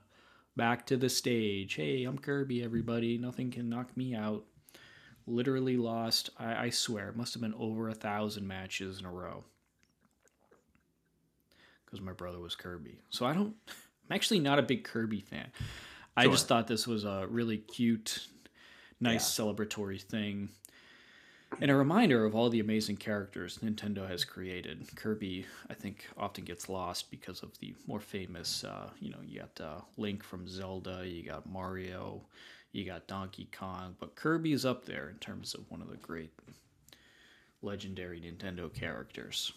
back 0.55 0.85
to 0.87 0.97
the 0.97 1.09
stage. 1.09 1.75
Hey, 1.75 2.03
I'm 2.03 2.17
Kirby, 2.17 2.63
everybody. 2.63 3.17
Nothing 3.17 3.51
can 3.51 3.69
knock 3.69 3.95
me 3.95 4.13
out. 4.15 4.43
Literally 5.27 5.77
lost, 5.77 6.31
I, 6.37 6.65
I 6.65 6.69
swear, 6.69 7.09
it 7.09 7.15
must 7.15 7.33
have 7.33 7.41
been 7.41 7.53
over 7.53 7.89
a 7.89 7.93
thousand 7.93 8.47
matches 8.47 8.99
in 8.99 9.05
a 9.05 9.11
row. 9.11 9.43
Because 11.85 12.01
my 12.01 12.13
brother 12.13 12.39
was 12.39 12.55
Kirby. 12.55 12.99
So 13.09 13.25
I 13.25 13.33
don't, 13.33 13.53
I'm 13.67 14.15
actually 14.15 14.39
not 14.39 14.59
a 14.59 14.63
big 14.63 14.83
Kirby 14.83 15.21
fan. 15.21 15.47
I 16.17 16.27
just 16.27 16.47
thought 16.47 16.67
this 16.67 16.87
was 16.87 17.05
a 17.05 17.25
really 17.29 17.57
cute, 17.57 18.27
nice 18.99 19.25
celebratory 19.25 20.01
thing. 20.01 20.49
And 21.59 21.69
a 21.69 21.75
reminder 21.75 22.25
of 22.25 22.33
all 22.33 22.49
the 22.49 22.59
amazing 22.61 22.97
characters 22.97 23.59
Nintendo 23.59 24.07
has 24.07 24.23
created. 24.23 24.87
Kirby, 24.95 25.45
I 25.69 25.73
think, 25.73 26.07
often 26.17 26.43
gets 26.43 26.69
lost 26.69 27.11
because 27.11 27.43
of 27.43 27.57
the 27.59 27.75
more 27.87 27.99
famous, 27.99 28.63
uh, 28.63 28.89
you 28.99 29.11
know, 29.11 29.19
you 29.23 29.39
got 29.41 29.63
uh, 29.63 29.81
Link 29.97 30.23
from 30.23 30.47
Zelda, 30.47 31.03
you 31.05 31.23
got 31.23 31.47
Mario, 31.47 32.21
you 32.71 32.85
got 32.85 33.07
Donkey 33.07 33.49
Kong, 33.57 33.95
but 33.99 34.15
Kirby 34.15 34.53
is 34.53 34.65
up 34.65 34.85
there 34.85 35.09
in 35.09 35.17
terms 35.17 35.53
of 35.53 35.69
one 35.69 35.81
of 35.81 35.89
the 35.89 35.97
great 35.97 36.31
legendary 37.61 38.21
Nintendo 38.21 38.73
characters. 38.73 39.51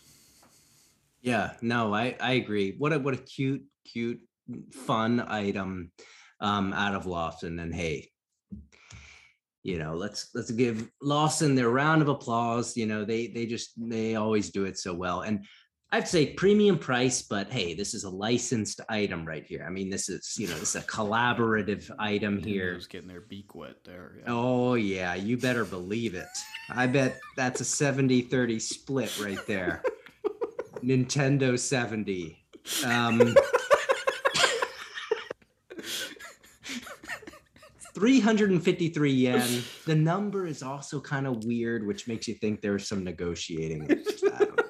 Yeah, 1.22 1.52
no, 1.62 1.94
I 1.94 2.16
I 2.20 2.32
agree. 2.32 2.74
What 2.76 2.92
a 2.92 2.98
what 2.98 3.14
a 3.14 3.18
cute, 3.18 3.64
cute, 3.86 4.20
fun 4.72 5.20
item 5.20 5.90
um 6.40 6.72
out 6.74 6.94
of 6.94 7.06
Lawson. 7.06 7.50
And 7.50 7.58
then 7.58 7.72
hey, 7.72 8.10
you 9.64 9.78
know, 9.78 9.94
let's 9.94 10.28
let's 10.34 10.50
give 10.50 10.88
Lawson 11.02 11.54
their 11.54 11.70
round 11.70 12.02
of 12.02 12.08
applause. 12.08 12.76
You 12.76 12.86
know, 12.86 13.04
they 13.04 13.28
they 13.28 13.46
just 13.46 13.72
they 13.78 14.14
always 14.14 14.50
do 14.50 14.66
it 14.66 14.78
so 14.78 14.92
well. 14.92 15.22
And 15.22 15.44
I'd 15.90 16.06
say 16.06 16.34
premium 16.34 16.78
price, 16.78 17.22
but 17.22 17.50
hey, 17.50 17.72
this 17.72 17.94
is 17.94 18.04
a 18.04 18.10
licensed 18.10 18.80
item 18.88 19.24
right 19.24 19.44
here. 19.44 19.64
I 19.66 19.70
mean, 19.70 19.88
this 19.88 20.08
is, 20.08 20.34
you 20.36 20.48
know, 20.48 20.54
this 20.54 20.74
is 20.74 20.82
a 20.82 20.86
collaborative 20.86 21.90
item 21.98 22.42
here. 22.42 22.74
Nintendo's 22.74 22.86
getting 22.88 23.08
their 23.08 23.22
beak 23.22 23.54
wet 23.54 23.76
there. 23.84 24.16
yeah. 24.18 24.24
Oh 24.26 24.74
yeah, 24.74 25.14
you 25.14 25.38
better 25.38 25.64
believe 25.64 26.14
it. 26.14 26.26
I 26.68 26.86
bet 26.86 27.18
that's 27.36 27.60
a 27.60 27.64
70-30 27.64 28.60
split 28.60 29.18
right 29.20 29.46
there. 29.46 29.82
Nintendo 30.84 31.58
70. 31.58 32.44
Um 32.84 33.34
353 37.94 39.12
yen. 39.12 39.62
The 39.86 39.94
number 39.94 40.46
is 40.46 40.62
also 40.62 41.00
kind 41.00 41.26
of 41.26 41.44
weird, 41.44 41.86
which 41.86 42.08
makes 42.08 42.26
you 42.26 42.34
think 42.34 42.60
there's 42.60 42.88
some 42.88 43.04
negotiating. 43.04 43.86
It's 43.90 44.20
just- 44.20 44.34
I 44.34 44.38
don't 44.38 44.56
know. 44.56 44.64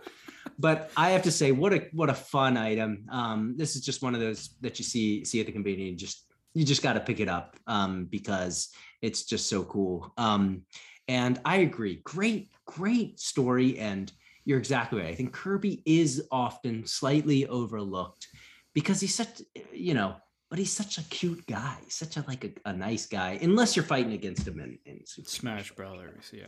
But 0.59 0.91
I 0.97 1.11
have 1.11 1.23
to 1.23 1.31
say, 1.33 1.53
what 1.53 1.75
a 1.75 1.89
what 1.93 2.11
a 2.11 2.15
fun 2.15 2.57
item. 2.57 3.07
Um, 3.11 3.55
this 3.57 3.75
is 3.77 3.85
just 3.85 4.03
one 4.03 4.15
of 4.15 4.21
those 4.21 4.51
that 4.61 4.79
you 4.79 4.85
see 4.85 5.25
see 5.25 5.41
at 5.41 5.47
the 5.47 5.53
convenience. 5.53 6.01
Just 6.01 6.25
you 6.55 6.65
just 6.65 6.83
got 6.83 6.93
to 6.95 7.01
pick 7.01 7.21
it 7.21 7.29
up 7.29 7.57
um, 7.67 8.07
because 8.07 8.71
it's 9.03 9.25
just 9.25 9.49
so 9.49 9.65
cool. 9.65 10.13
Um, 10.17 10.63
and 11.09 11.41
I 11.45 11.57
agree. 11.59 12.01
Great, 12.05 12.51
great 12.67 13.21
story. 13.21 13.79
And 13.79 14.11
you're 14.45 14.59
exactly 14.59 15.01
right. 15.01 15.11
I 15.11 15.15
think 15.15 15.33
Kirby 15.33 15.83
is 15.85 16.27
often 16.31 16.87
slightly 16.87 17.47
overlooked 17.47 18.29
because 18.75 19.01
he's 19.01 19.15
such, 19.15 19.43
you 19.73 19.95
know, 19.95 20.17
but 20.55 20.61
he's 20.61 20.71
such 20.73 20.99
a 20.99 21.03
cute 21.11 21.45
guy, 21.49 21.79
such 21.89 22.17
a 22.17 22.25
like 22.29 22.45
a, 22.45 22.71
a 22.71 22.73
nice 22.73 23.07
guy, 23.07 23.37
unless 23.43 23.75
you're 23.75 23.85
fighting 23.85 24.13
against 24.13 24.47
him 24.47 24.61
in, 24.61 24.79
in 24.87 25.05
Super 25.05 25.29
Smash 25.29 25.73
Brothers, 25.73 26.31
yeah. 26.33 26.45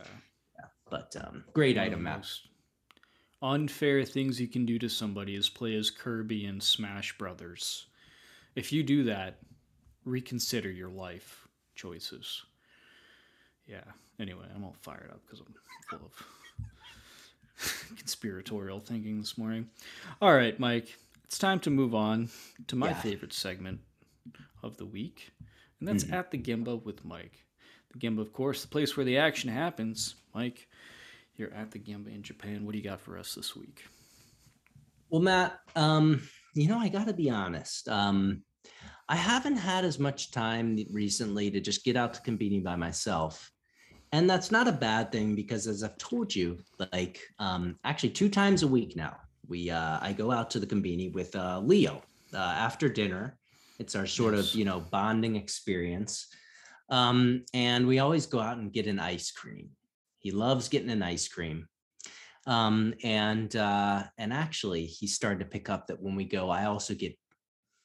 But 0.89 1.13
um, 1.21 1.43
great 1.51 1.77
item, 1.77 2.03
most 2.03 2.47
Unfair 3.41 4.05
things 4.05 4.39
you 4.39 4.47
can 4.47 4.65
do 4.65 4.79
to 4.79 4.87
somebody 4.87 5.35
is 5.35 5.49
play 5.49 5.75
as 5.75 5.89
Kirby 5.91 6.45
in 6.45 6.61
Smash 6.61 7.17
Brothers. 7.17 7.87
If 8.55 8.71
you 8.71 8.81
do 8.81 9.03
that, 9.03 9.39
reconsider 10.05 10.71
your 10.71 10.87
life 10.87 11.45
choices. 11.75 12.45
Yeah. 13.65 13.83
Anyway, 14.21 14.45
I'm 14.55 14.63
all 14.63 14.77
fired 14.83 15.09
up 15.11 15.19
because 15.25 15.41
I'm 15.41 15.53
full 15.89 16.09
of 17.59 17.91
conspiratorial 17.97 18.79
thinking 18.79 19.19
this 19.19 19.37
morning. 19.37 19.67
All 20.21 20.33
right, 20.33 20.57
Mike. 20.57 20.95
It's 21.25 21.37
time 21.37 21.59
to 21.59 21.69
move 21.69 21.93
on 21.93 22.29
to 22.67 22.77
my 22.77 22.91
Yeah. 22.91 23.01
favorite 23.01 23.33
segment 23.33 23.81
of 24.63 24.77
the 24.77 24.85
week, 24.85 25.31
and 25.79 25.87
that's 25.87 26.03
Mhm. 26.03 26.13
at 26.13 26.31
the 26.31 26.37
Gimba 26.37 26.83
with 26.83 27.05
Mike. 27.05 27.45
The 27.91 27.99
Gimba, 27.99 28.19
of 28.21 28.33
course, 28.33 28.61
the 28.61 28.67
place 28.67 28.97
where 28.97 29.05
the 29.05 29.17
action 29.17 29.49
happens. 29.49 30.15
Mike, 30.33 30.67
you're 31.35 31.53
at 31.53 31.71
the 31.71 31.79
Gimba 31.79 32.13
in 32.13 32.23
Japan. 32.23 32.65
What 32.65 32.73
do 32.73 32.77
you 32.77 32.83
got 32.83 33.01
for 33.01 33.17
us 33.17 33.33
this 33.35 33.55
week? 33.55 33.83
Well, 35.09 35.21
Matt, 35.21 35.59
um, 35.75 36.21
you 36.53 36.67
know, 36.67 36.77
I 36.79 36.89
got 36.89 37.07
to 37.07 37.13
be 37.13 37.29
honest. 37.29 37.87
Um, 37.87 38.43
I 39.07 39.15
haven't 39.15 39.55
had 39.57 39.85
as 39.85 39.99
much 39.99 40.31
time 40.31 40.77
recently 40.91 41.49
to 41.51 41.61
just 41.61 41.85
get 41.85 41.95
out 41.95 42.13
to 42.15 42.21
Conveni 42.21 42.61
by 42.61 42.75
myself. 42.75 43.51
And 44.11 44.29
that's 44.29 44.51
not 44.51 44.67
a 44.67 44.71
bad 44.73 45.11
thing 45.11 45.35
because 45.35 45.67
as 45.67 45.83
I've 45.83 45.97
told 45.97 46.33
you, 46.35 46.59
like 46.91 47.21
um, 47.39 47.77
actually 47.83 48.11
two 48.11 48.29
times 48.29 48.63
a 48.63 48.67
week 48.67 48.95
now, 48.95 49.17
we 49.47 49.69
uh, 49.69 49.99
I 50.01 50.13
go 50.13 50.31
out 50.31 50.49
to 50.51 50.59
the 50.59 50.67
Conveni 50.67 51.13
with 51.13 51.35
uh, 51.35 51.59
Leo 51.59 52.01
uh, 52.33 52.37
after 52.37 52.89
dinner. 52.89 53.37
It's 53.79 53.95
our 53.95 54.07
sort 54.07 54.35
Yes. 54.35 54.53
of, 54.53 54.59
you 54.59 54.65
know, 54.65 54.79
bonding 54.79 55.35
experience. 55.35 56.27
Um, 56.89 57.43
and 57.53 57.87
we 57.87 57.99
always 57.99 58.25
go 58.25 58.39
out 58.39 58.57
and 58.57 58.71
get 58.71 58.87
an 58.87 58.99
ice 58.99 59.31
cream. 59.31 59.71
He 60.19 60.31
loves 60.31 60.69
getting 60.69 60.89
an 60.89 61.03
ice 61.03 61.27
cream 61.27 61.67
um 62.47 62.93
and 63.03 63.55
uh 63.57 64.03
and 64.17 64.33
actually 64.33 64.85
he 64.85 65.05
started 65.05 65.39
to 65.39 65.45
pick 65.45 65.69
up 65.69 65.87
that 65.87 66.01
when 66.01 66.15
we 66.15 66.23
go 66.23 66.49
i 66.49 66.65
also 66.65 66.95
get 66.95 67.13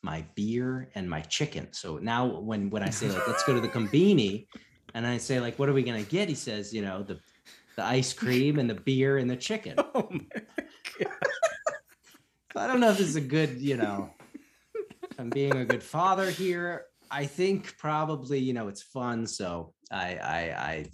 my 0.02 0.24
beer 0.37 0.88
and 0.94 1.11
my 1.11 1.20
chicken 1.20 1.66
so 1.72 1.98
now 1.98 2.40
when 2.40 2.70
when 2.70 2.83
i 2.83 2.90
say 2.90 3.11
like 3.11 3.26
let's 3.26 3.44
go 3.44 3.52
to 3.52 3.61
the 3.61 3.68
combini 3.76 4.46
and 4.94 5.07
i 5.07 5.18
say 5.18 5.40
like 5.40 5.59
what 5.59 5.68
are 5.68 5.72
we 5.72 5.83
going 5.83 6.02
to 6.02 6.11
get 6.11 6.28
he 6.28 6.35
says 6.35 6.72
you 6.72 6.83
know 6.83 7.02
the 7.02 7.18
the 7.76 7.85
ice 7.85 8.12
cream 8.12 8.59
and 8.59 8.70
the 8.70 8.74
beer 8.74 9.18
and 9.18 9.28
the 9.28 9.37
chicken 9.37 9.74
Oh 9.94 10.09
i 12.57 12.66
don't 12.66 12.81
know 12.81 12.90
if 12.90 12.98
this 12.98 13.09
is 13.09 13.16
a 13.16 13.20
good 13.20 13.61
you 13.61 13.76
know 13.76 14.11
i'm 15.23 15.31
being 15.31 15.57
a 15.57 15.65
good 15.65 15.83
father 15.83 16.31
here 16.31 16.87
i 17.11 17.25
think 17.25 17.77
probably 17.79 18.39
you 18.39 18.53
know 18.53 18.69
it's 18.69 18.83
fun 18.83 19.27
so 19.27 19.73
i 19.91 20.17
i 20.17 20.39
i 20.71 20.87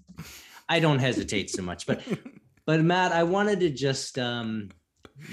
i 0.69 0.81
don't 0.81 0.99
hesitate 0.99 1.51
so 1.51 1.63
much 1.63 1.87
but 1.87 2.03
but 2.69 2.83
Matt, 2.83 3.13
I 3.13 3.23
wanted 3.23 3.61
to 3.61 3.71
just 3.71 4.19
um 4.19 4.69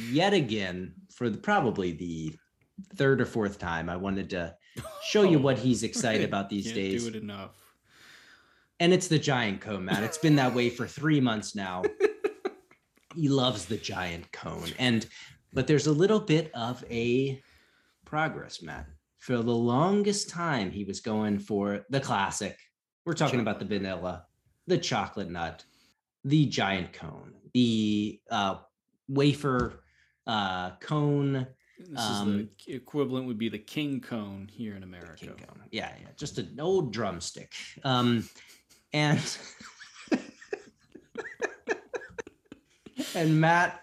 yet 0.09 0.33
again 0.33 0.93
for 1.13 1.29
the, 1.29 1.37
probably 1.37 1.91
the 1.91 2.33
third 2.95 3.19
or 3.19 3.25
fourth 3.25 3.59
time, 3.59 3.89
I 3.89 3.97
wanted 3.97 4.29
to 4.29 4.55
show 5.03 5.23
you 5.23 5.39
what 5.39 5.57
he's 5.57 5.83
excited 5.89 6.23
about 6.23 6.49
these 6.49 6.63
Can't 6.63 6.75
days. 6.75 7.03
do 7.03 7.09
it 7.09 7.21
enough. 7.21 7.51
And 8.79 8.93
it's 8.93 9.09
the 9.09 9.19
giant 9.19 9.59
cone, 9.59 9.83
Matt. 9.83 10.03
It's 10.03 10.17
been 10.17 10.37
that 10.37 10.55
way 10.55 10.69
for 10.69 10.87
three 10.87 11.19
months 11.19 11.55
now. 11.55 11.83
he 13.15 13.27
loves 13.27 13.65
the 13.65 13.77
giant 13.77 14.31
cone. 14.31 14.69
And 14.79 15.05
but 15.51 15.67
there's 15.67 15.87
a 15.87 15.93
little 15.93 16.21
bit 16.21 16.51
of 16.53 16.85
a 16.89 17.41
progress, 18.05 18.61
Matt. 18.61 18.87
For 19.19 19.37
the 19.37 19.41
longest 19.51 20.29
time, 20.29 20.71
he 20.71 20.83
was 20.83 20.99
going 20.99 21.39
for 21.39 21.85
the 21.89 21.99
classic. 21.99 22.57
We're 23.05 23.13
talking 23.13 23.39
about 23.39 23.59
the 23.59 23.65
vanilla, 23.65 24.25
the 24.67 24.77
chocolate 24.77 25.29
nut, 25.29 25.63
the 26.23 26.45
giant 26.45 26.93
cone, 26.93 27.33
the 27.53 28.19
uh, 28.29 28.57
wafer 29.07 29.83
uh, 30.27 30.71
cone, 30.79 31.47
This 31.77 31.99
Um, 31.99 32.39
is 32.39 32.47
the 32.67 32.73
equivalent 32.75 33.27
would 33.27 33.37
be 33.37 33.49
the 33.49 33.59
king 33.59 33.99
cone 34.01 34.47
here 34.51 34.75
in 34.75 34.83
America. 34.83 35.25
king 35.25 35.35
cone. 35.35 35.61
Yeah, 35.71 35.91
yeah, 36.01 36.07
just 36.17 36.37
an 36.39 36.57
old 36.59 36.91
drumstick. 36.93 37.53
Um, 37.83 38.27
and 38.93 39.19
and 43.15 43.39
Matt, 43.41 43.81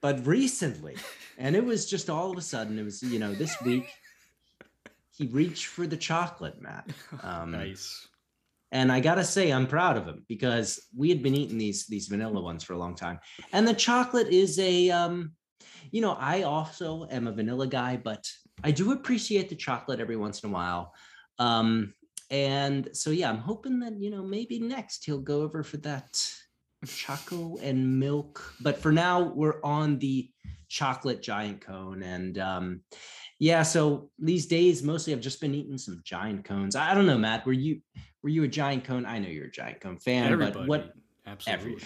but 0.00 0.26
recently, 0.26 0.96
and 1.40 1.56
it 1.56 1.64
was 1.64 1.86
just 1.86 2.10
all 2.10 2.30
of 2.30 2.36
a 2.36 2.42
sudden, 2.42 2.78
it 2.78 2.84
was 2.84 3.02
you 3.02 3.18
know 3.18 3.34
this 3.34 3.60
week. 3.62 3.88
He 5.16 5.26
reached 5.26 5.66
for 5.66 5.86
the 5.86 5.96
chocolate, 5.96 6.60
Matt. 6.60 6.88
Um, 7.22 7.50
nice. 7.50 8.06
and 8.72 8.92
I 8.92 9.00
gotta 9.00 9.24
say, 9.24 9.50
I'm 9.50 9.66
proud 9.66 9.96
of 9.96 10.06
him 10.06 10.24
because 10.28 10.80
we 10.96 11.08
had 11.08 11.22
been 11.22 11.34
eating 11.34 11.58
these 11.58 11.86
these 11.86 12.06
vanilla 12.06 12.40
ones 12.40 12.62
for 12.62 12.74
a 12.74 12.78
long 12.78 12.94
time, 12.94 13.18
and 13.52 13.66
the 13.66 13.74
chocolate 13.74 14.28
is 14.28 14.58
a 14.58 14.90
um, 14.90 15.32
You 15.90 16.02
know, 16.02 16.12
I 16.12 16.42
also 16.42 17.06
am 17.10 17.26
a 17.26 17.32
vanilla 17.32 17.66
guy, 17.66 17.96
but 17.96 18.24
I 18.62 18.70
do 18.70 18.92
appreciate 18.92 19.48
the 19.48 19.56
chocolate 19.56 20.00
every 20.00 20.16
once 20.16 20.42
in 20.42 20.50
a 20.50 20.52
while. 20.52 20.92
Um, 21.38 21.94
and 22.30 22.90
so 22.92 23.10
yeah, 23.10 23.30
I'm 23.30 23.38
hoping 23.38 23.80
that 23.80 23.98
you 23.98 24.10
know 24.10 24.22
maybe 24.22 24.58
next 24.60 25.06
he'll 25.06 25.26
go 25.32 25.40
over 25.40 25.62
for 25.62 25.78
that 25.78 26.22
choco 26.86 27.56
and 27.62 27.98
milk. 27.98 28.54
But 28.60 28.76
for 28.78 28.92
now, 28.92 29.32
we're 29.34 29.60
on 29.64 29.98
the 29.98 30.30
chocolate 30.70 31.20
giant 31.20 31.60
cone, 31.60 32.02
and 32.02 32.38
um, 32.38 32.80
yeah, 33.38 33.62
so 33.62 34.10
these 34.18 34.46
days 34.46 34.82
mostly 34.82 35.12
I've 35.12 35.20
just 35.20 35.40
been 35.40 35.54
eating 35.54 35.76
some 35.76 36.00
giant 36.04 36.44
cones. 36.44 36.76
I, 36.76 36.94
don't 36.94 37.06
know, 37.06 37.18
Matt. 37.18 37.44
Were 37.44 37.52
you 37.52 37.80
were 38.22 38.30
you 38.30 38.44
a 38.44 38.48
giant 38.48 38.84
cone? 38.84 39.04
I 39.04 39.18
know 39.18 39.28
you're 39.28 39.46
a 39.46 39.50
giant 39.50 39.80
cone 39.80 39.98
fan, 39.98 40.32
Everybody, 40.32 40.52
but 40.52 40.68
what? 40.68 40.94
Absolutely. 41.26 41.72
Everyone. 41.72 41.82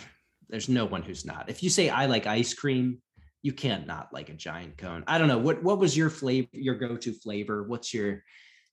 There's 0.48 0.68
no 0.68 0.84
one 0.84 1.02
who's 1.02 1.24
not. 1.24 1.48
If 1.48 1.62
you 1.62 1.70
say 1.70 1.88
I 1.88 2.06
like 2.06 2.26
ice 2.26 2.54
cream, 2.54 2.98
you 3.42 3.52
can't 3.52 3.86
not 3.86 4.12
like 4.12 4.28
a 4.28 4.34
giant 4.34 4.76
cone. 4.78 5.02
I 5.06 5.18
don't 5.18 5.28
know 5.28 5.38
what 5.38 5.62
what 5.62 5.78
was 5.78 5.96
your 5.96 6.10
flavor, 6.10 6.48
your 6.52 6.76
go-to 6.76 7.12
flavor? 7.12 7.64
What's 7.64 7.92
your 7.92 8.22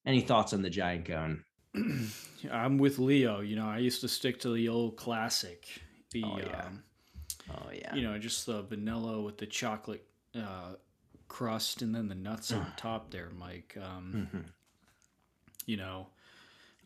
any 0.05 0.21
thoughts 0.21 0.53
on 0.53 0.61
the 0.61 0.69
giant 0.69 1.05
cone? 1.05 1.43
I'm 2.51 2.77
with 2.77 2.99
Leo. 2.99 3.39
You 3.39 3.55
know, 3.55 3.65
I 3.67 3.77
used 3.77 4.01
to 4.01 4.07
stick 4.07 4.39
to 4.41 4.53
the 4.53 4.67
old 4.69 4.97
classic. 4.97 5.65
The 6.11 6.23
Oh, 6.25 6.37
yeah. 6.39 6.65
um, 6.65 6.83
Oh 7.49 7.69
yeah. 7.73 7.93
you 7.95 8.01
know, 8.03 8.17
just 8.17 8.45
the 8.45 8.61
vanilla 8.63 9.21
with 9.21 9.37
the 9.37 9.45
chocolate 9.45 10.05
uh, 10.35 10.73
crust 11.27 11.81
and 11.81 11.93
then 11.95 12.07
the 12.07 12.15
nuts 12.15 12.51
on 12.51 12.65
top 12.77 13.11
there, 13.11 13.29
Mike. 13.37 13.77
Um, 13.81 14.29
Mhm. 14.33 14.45
you 15.65 15.77
know, 15.77 16.07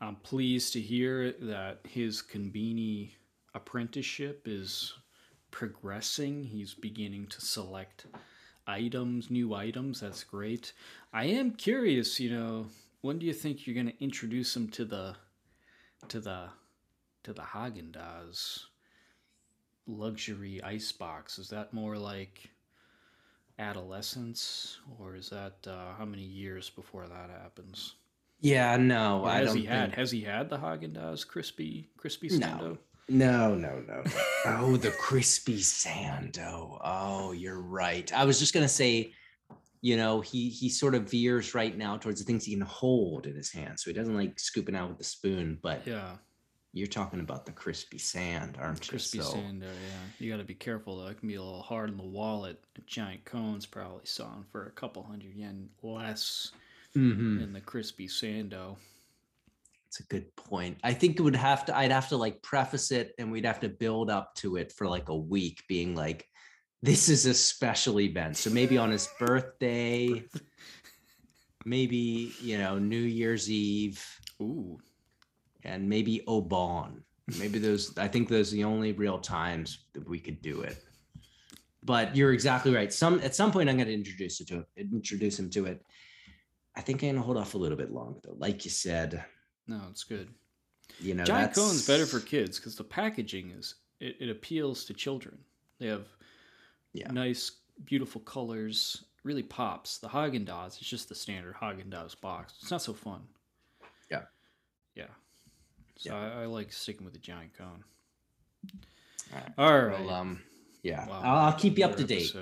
I'm 0.01 0.15
pleased 0.17 0.73
to 0.73 0.81
hear 0.81 1.31
that 1.31 1.79
his 1.87 2.21
Conbini 2.21 3.11
apprenticeship 3.53 4.43
is 4.45 4.93
progressing. 5.51 6.43
He's 6.43 6.73
beginning 6.73 7.27
to 7.27 7.41
select 7.41 8.05
items, 8.67 9.29
new 9.31 9.53
items. 9.53 10.01
That's 10.01 10.23
great. 10.23 10.73
I 11.13 11.25
am 11.25 11.51
curious, 11.51 12.19
you 12.19 12.29
know, 12.31 12.67
when 13.01 13.19
do 13.19 13.25
you 13.25 13.33
think 13.33 13.65
you're 13.65 13.75
going 13.75 13.87
to 13.95 14.03
introduce 14.03 14.55
him 14.55 14.67
to 14.69 14.83
the 14.85 15.15
to 16.09 16.19
the 16.19 16.49
to 17.23 17.33
the 17.33 17.41
Haagen 17.41 17.91
Dazs 17.91 18.65
luxury 19.87 20.61
ice 20.63 20.91
box? 20.91 21.37
Is 21.39 21.49
that 21.49 21.73
more 21.73 21.97
like 21.97 22.49
adolescence, 23.59 24.79
or 24.99 25.15
is 25.15 25.29
that 25.29 25.55
uh, 25.67 25.93
how 25.97 26.05
many 26.05 26.23
years 26.23 26.69
before 26.69 27.07
that 27.07 27.29
happens? 27.29 27.95
Yeah, 28.41 28.77
no, 28.77 29.21
Or 29.21 29.29
I 29.29 29.37
has 29.37 29.47
don't 29.49 29.57
he 29.57 29.65
had 29.65 29.93
has 29.93 30.11
he 30.11 30.21
had 30.21 30.49
the 30.49 30.57
Haagen 30.57 30.93
Dazs 30.93 31.25
crispy 31.25 31.89
crispy 31.97 32.29
No. 32.29 32.47
sando? 32.47 32.77
No, 33.07 33.53
no, 33.55 33.83
no. 33.87 34.01
no. 34.03 34.11
oh, 34.47 34.77
the 34.77 34.91
crispy 34.91 35.59
sando. 35.59 36.79
Oh, 36.83 37.31
you're 37.31 37.61
right. 37.61 38.11
I 38.13 38.25
was 38.25 38.39
just 38.39 38.53
gonna 38.53 38.67
say, 38.67 39.13
you 39.81 39.95
know, 39.95 40.21
he 40.21 40.49
he 40.49 40.69
sort 40.69 40.95
of 40.95 41.09
veers 41.09 41.53
right 41.55 41.77
now 41.77 41.97
towards 41.97 42.19
the 42.19 42.25
things 42.25 42.43
he 42.45 42.53
can 42.53 42.61
hold 42.65 43.25
in 43.25 43.35
his 43.35 43.51
hand, 43.51 43.79
so 43.79 43.89
he 43.89 43.93
doesn't 43.95 44.15
like 44.15 44.39
scooping 44.39 44.75
out 44.75 44.89
with 44.89 44.97
the 44.97 45.03
spoon. 45.03 45.59
But 45.61 45.85
Yeah, 45.87 46.17
you're 46.75 46.87
talking 46.87 47.21
about 47.21 47.45
the 47.45 47.53
crispy 47.53 47.97
sand, 47.97 48.57
aren't 48.59 48.85
you? 48.85 48.89
crispy 48.89 49.19
So- 49.19 49.33
sando. 49.33 49.61
Yeah, 49.63 49.69
you 50.19 50.29
got 50.29 50.37
to 50.37 50.43
be 50.43 50.53
careful 50.53 50.97
though. 50.97 51.07
It 51.07 51.17
can 51.17 51.29
be 51.29 51.35
a 51.35 51.41
little 51.41 51.61
hard 51.61 51.89
in 51.89 51.95
the 51.97 52.03
wallet. 52.03 52.61
A 52.77 52.81
giant 52.81 53.23
cones 53.23 53.65
probably 53.65 54.05
selling 54.05 54.43
for 54.51 54.67
a 54.67 54.71
couple 54.71 55.01
hundred 55.01 55.33
yen 55.35 55.69
less 55.81 56.51
Mhm. 56.93 57.39
than 57.39 57.53
the 57.53 57.61
crispy 57.61 58.07
sando. 58.07 58.75
It's 59.87 60.01
a 60.01 60.03
good 60.03 60.35
point. 60.35 60.77
I 60.83 60.93
think 60.93 61.17
it 61.17 61.21
would 61.21 61.35
have 61.37 61.63
to, 61.67 61.77
I'd 61.77 61.91
have 61.91 62.09
to 62.09 62.17
like 62.17 62.41
preface 62.43 62.91
it 62.91 63.15
and 63.17 63.31
we'd 63.31 63.45
have 63.45 63.61
to 63.61 63.69
build 63.69 64.09
up 64.09 64.35
to 64.35 64.57
it 64.57 64.73
for 64.73 64.85
like 64.87 65.07
a 65.07 65.15
week, 65.15 65.63
being 65.69 65.95
like, 65.95 66.27
this 66.81 67.07
is 67.07 67.25
a 67.25 67.33
special 67.33 68.01
event. 68.01 68.35
So 68.35 68.49
maybe 68.49 68.77
on 68.77 68.91
his 68.91 69.07
birthday, 69.17 70.25
maybe, 71.65 72.33
you 72.41 72.57
know, 72.57 72.77
New 72.77 72.99
Year's 73.01 73.49
Eve, 73.49 74.05
Ooh, 74.41 74.77
and 75.65 75.87
maybe 75.89 76.21
Obon. 76.27 77.01
Maybe 77.39 77.57
those, 77.59 77.97
I 77.97 78.07
think 78.07 78.29
those 78.29 78.53
are 78.53 78.55
the 78.55 78.63
only 78.63 78.91
real 78.93 79.17
times 79.17 79.79
that 79.93 80.07
we 80.07 80.19
could 80.19 80.41
do 80.41 80.61
it. 80.61 80.77
But 81.83 82.15
you're 82.15 82.33
exactly 82.33 82.73
right. 82.73 82.91
Some 82.93 83.19
at 83.21 83.35
some 83.35 83.51
point 83.51 83.69
I'm 83.69 83.77
going 83.77 83.87
to 83.87 83.93
introduce 83.93 84.39
it 84.41 84.47
to 84.49 84.65
introduce 84.77 85.37
him 85.39 85.49
to 85.51 85.65
it. 85.65 85.83
I 86.75 86.81
think 86.81 87.01
I'm 87.03 87.09
gonna 87.09 87.21
hold 87.21 87.37
off 87.37 87.53
a 87.53 87.57
little 87.57 87.77
bit 87.77 87.91
longer 87.91 88.19
though. 88.23 88.35
Like 88.37 88.65
you 88.65 88.71
said, 88.71 89.23
no, 89.67 89.81
it's 89.89 90.03
good. 90.03 90.27
you 90.99 91.13
know, 91.15 91.23
Giant 91.23 91.53
cones 91.55 91.87
better 91.87 92.05
for 92.05 92.19
kids 92.19 92.59
because 92.59 92.75
the 92.75 92.83
packaging 92.83 93.51
is 93.51 93.75
it, 93.99 94.17
it 94.19 94.29
appeals 94.29 94.83
to 94.85 94.93
children. 94.93 95.37
They 95.79 95.87
have 95.87 96.05
Yeah. 96.93 97.11
nice, 97.11 97.51
beautiful 97.85 98.21
colors. 98.21 99.05
Really 99.23 99.43
pops. 99.43 99.97
The 99.99 100.07
Haagen 100.09 100.45
Dazs 100.45 100.81
is 100.81 100.87
just 100.87 101.07
the 101.09 101.15
standard 101.15 101.55
Haagen 101.55 101.89
Dazs 101.89 102.19
box. 102.19 102.53
It's 102.61 102.69
not 102.71 102.81
so 102.81 102.93
fun. 102.93 103.21
Yeah. 104.11 104.23
Yeah. 104.95 105.07
So 105.97 106.13
Yeah. 106.13 106.37
I, 106.39 106.43
I 106.43 106.45
like 106.45 106.71
sticking 106.71 107.05
with 107.05 107.13
the 107.13 107.19
giant 107.19 107.57
cone. 107.57 107.83
All 109.33 109.39
right. 109.39 109.53
All 109.57 109.85
right. 109.85 109.99
Well, 110.05 110.09
um, 110.13 110.41
yeah, 110.83 111.07
Wow, 111.07 111.21
I'll, 111.23 111.37
I'll 111.47 111.53
keep 111.53 111.77
you 111.77 111.85
up 111.85 111.91
another 111.97 112.07
to 112.07 112.15
date. 112.15 112.35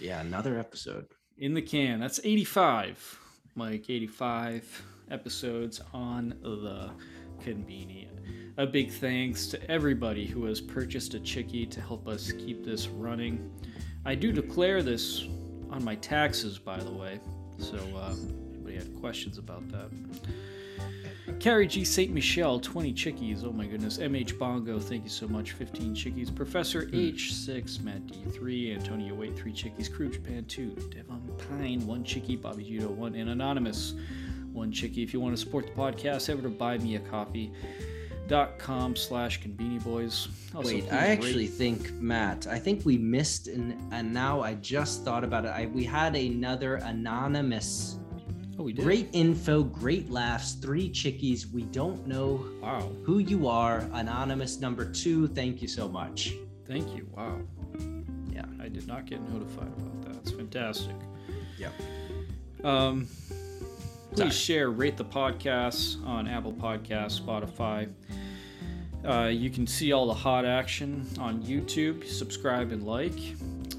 Yeah, 0.00 0.20
another 0.20 0.58
episode. 0.58 1.06
In 1.38 1.54
the 1.54 1.62
can. 1.62 2.00
That's 2.00 2.20
85. 2.24 3.18
Mike, 3.54 3.88
85 3.88 4.82
episodes 5.10 5.80
on 5.92 6.34
the 6.42 6.90
Conveni. 7.44 8.08
A 8.58 8.66
big 8.66 8.90
thanks 8.90 9.46
to 9.46 9.70
everybody 9.70 10.26
who 10.26 10.44
has 10.46 10.60
purchased 10.60 11.14
a 11.14 11.20
chickie 11.20 11.66
to 11.66 11.80
help 11.80 12.06
us 12.08 12.32
keep 12.32 12.64
this 12.64 12.88
running. 12.88 13.50
I 14.04 14.14
do 14.14 14.32
declare 14.32 14.82
this 14.82 15.24
on 15.70 15.84
my 15.84 15.94
taxes, 15.96 16.58
by 16.58 16.78
the 16.78 16.90
way. 16.90 17.20
So, 17.58 17.76
uh, 17.96 18.14
anybody 18.52 18.76
had 18.76 18.94
questions 19.00 19.38
about 19.38 19.68
that? 19.68 19.90
Carrie 21.38 21.68
G. 21.68 21.84
St. 21.84 22.12
Michel, 22.12 22.58
20 22.58 22.92
chickies. 22.92 23.44
Oh 23.44 23.52
my 23.52 23.66
goodness. 23.66 23.98
MH 23.98 24.36
Bongo, 24.38 24.80
thank 24.80 25.04
you 25.04 25.10
so 25.10 25.28
much. 25.28 25.52
15 25.52 25.94
chickies. 25.94 26.34
Professor 26.34 26.86
hmm. 26.86 26.96
H6, 26.96 27.80
Matt 27.82 28.04
D3, 28.06 28.74
Antonio 28.76 29.14
Wait, 29.14 29.36
3 29.36 29.52
chickies. 29.52 29.88
Crew 29.88 30.10
Japan, 30.10 30.44
2. 30.46 30.70
Devon 30.90 31.22
Pine, 31.48 31.86
1 31.86 32.04
chickie. 32.04 32.36
Bobby 32.36 32.64
Judo, 32.64 32.88
1. 32.88 33.14
And 33.14 33.30
Anonymous, 33.30 33.94
1 34.52 34.72
chickie. 34.72 35.02
If 35.02 35.14
you 35.14 35.20
want 35.20 35.36
to 35.36 35.40
support 35.40 35.66
the 35.66 35.72
podcast, 35.72 36.26
head 36.26 36.38
over 36.38 36.48
to 36.48 36.54
buymeacoffee.com 36.54 38.96
slash 38.96 39.40
conveni 39.40 39.84
boys. 39.84 40.28
Wait, 40.54 40.92
I 40.92 40.96
rate- 40.96 41.12
actually 41.12 41.46
think 41.46 41.92
Matt. 41.92 42.48
I 42.48 42.58
think 42.58 42.84
we 42.84 42.98
missed, 42.98 43.46
and 43.46 43.78
and 43.92 44.12
now 44.12 44.40
I 44.40 44.54
just 44.54 45.04
thought 45.04 45.22
about 45.24 45.44
it. 45.44 45.48
I 45.48 45.66
we 45.66 45.84
had 45.84 46.16
another 46.16 46.76
anonymous. 46.76 47.98
Oh, 48.62 48.66
we 48.66 48.72
did. 48.72 48.84
Great 48.84 49.08
info, 49.12 49.64
great 49.64 50.08
laughs, 50.08 50.52
three 50.52 50.88
chickies. 50.88 51.48
We 51.52 51.62
don't 51.64 52.06
know 52.06 52.46
Wow. 52.62 52.92
who 53.02 53.18
you 53.18 53.48
are. 53.48 53.80
Anonymous 53.92 54.60
number 54.60 54.84
two. 54.84 55.26
Thank 55.26 55.60
you 55.62 55.66
so 55.66 55.88
much. 55.88 56.34
Thank 56.68 56.94
you. 56.94 57.08
Wow. 57.10 57.40
Yeah. 58.32 58.44
I 58.60 58.68
did 58.68 58.86
not 58.86 59.06
get 59.06 59.20
notified 59.28 59.66
about 59.66 60.02
that. 60.02 60.16
It's 60.18 60.30
fantastic. 60.30 60.94
Yep. 61.58 61.72
Um, 62.64 63.08
please 64.12 64.18
Sorry. 64.18 64.30
share, 64.30 64.70
rate 64.70 64.96
the 64.96 65.06
podcast 65.06 66.06
on 66.06 66.28
Apple 66.28 66.52
Podcasts, 66.52 67.20
Spotify. 67.20 67.90
Uh, 69.04 69.26
you 69.26 69.50
can 69.50 69.66
see 69.66 69.90
all 69.90 70.06
the 70.06 70.14
hot 70.14 70.44
action 70.44 71.04
on 71.18 71.42
YouTube. 71.42 72.06
Subscribe 72.06 72.70
and 72.70 72.84
like, 72.84 73.18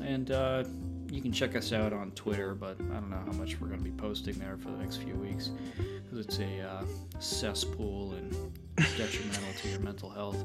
and 0.03 0.29
uh, 0.31 0.65
you 1.13 1.21
can 1.21 1.31
check 1.31 1.55
us 1.55 1.71
out 1.71 1.93
on 1.93 2.11
Twitter. 2.11 2.55
But 2.55 2.77
I 2.79 2.95
don't 2.95 3.09
know 3.09 3.21
how 3.23 3.33
much 3.33 3.61
we're 3.61 3.67
going 3.67 3.79
to 3.79 3.85
be 3.85 3.95
posting 3.95 4.33
there 4.39 4.57
for 4.57 4.69
the 4.69 4.77
next 4.77 4.97
few 4.97 5.15
weeks 5.15 5.51
because 5.77 6.25
it's 6.25 6.39
a 6.39 6.61
uh, 6.61 6.83
cesspool 7.19 8.13
and 8.13 8.31
detrimental 8.97 9.53
to 9.61 9.69
your 9.69 9.79
mental 9.79 10.09
health. 10.09 10.43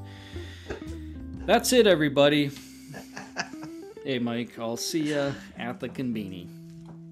That's 1.46 1.72
it, 1.72 1.86
everybody. 1.86 2.50
Hey, 4.04 4.18
Mike. 4.18 4.58
I'll 4.58 4.78
see 4.78 5.10
ya 5.10 5.32
at 5.58 5.80
the 5.80 5.88
conveni. 5.90 6.48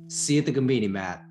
See 0.08 0.34
you 0.36 0.40
at 0.40 0.46
the 0.46 0.52
conveni, 0.52 0.88
Matt. 0.88 1.26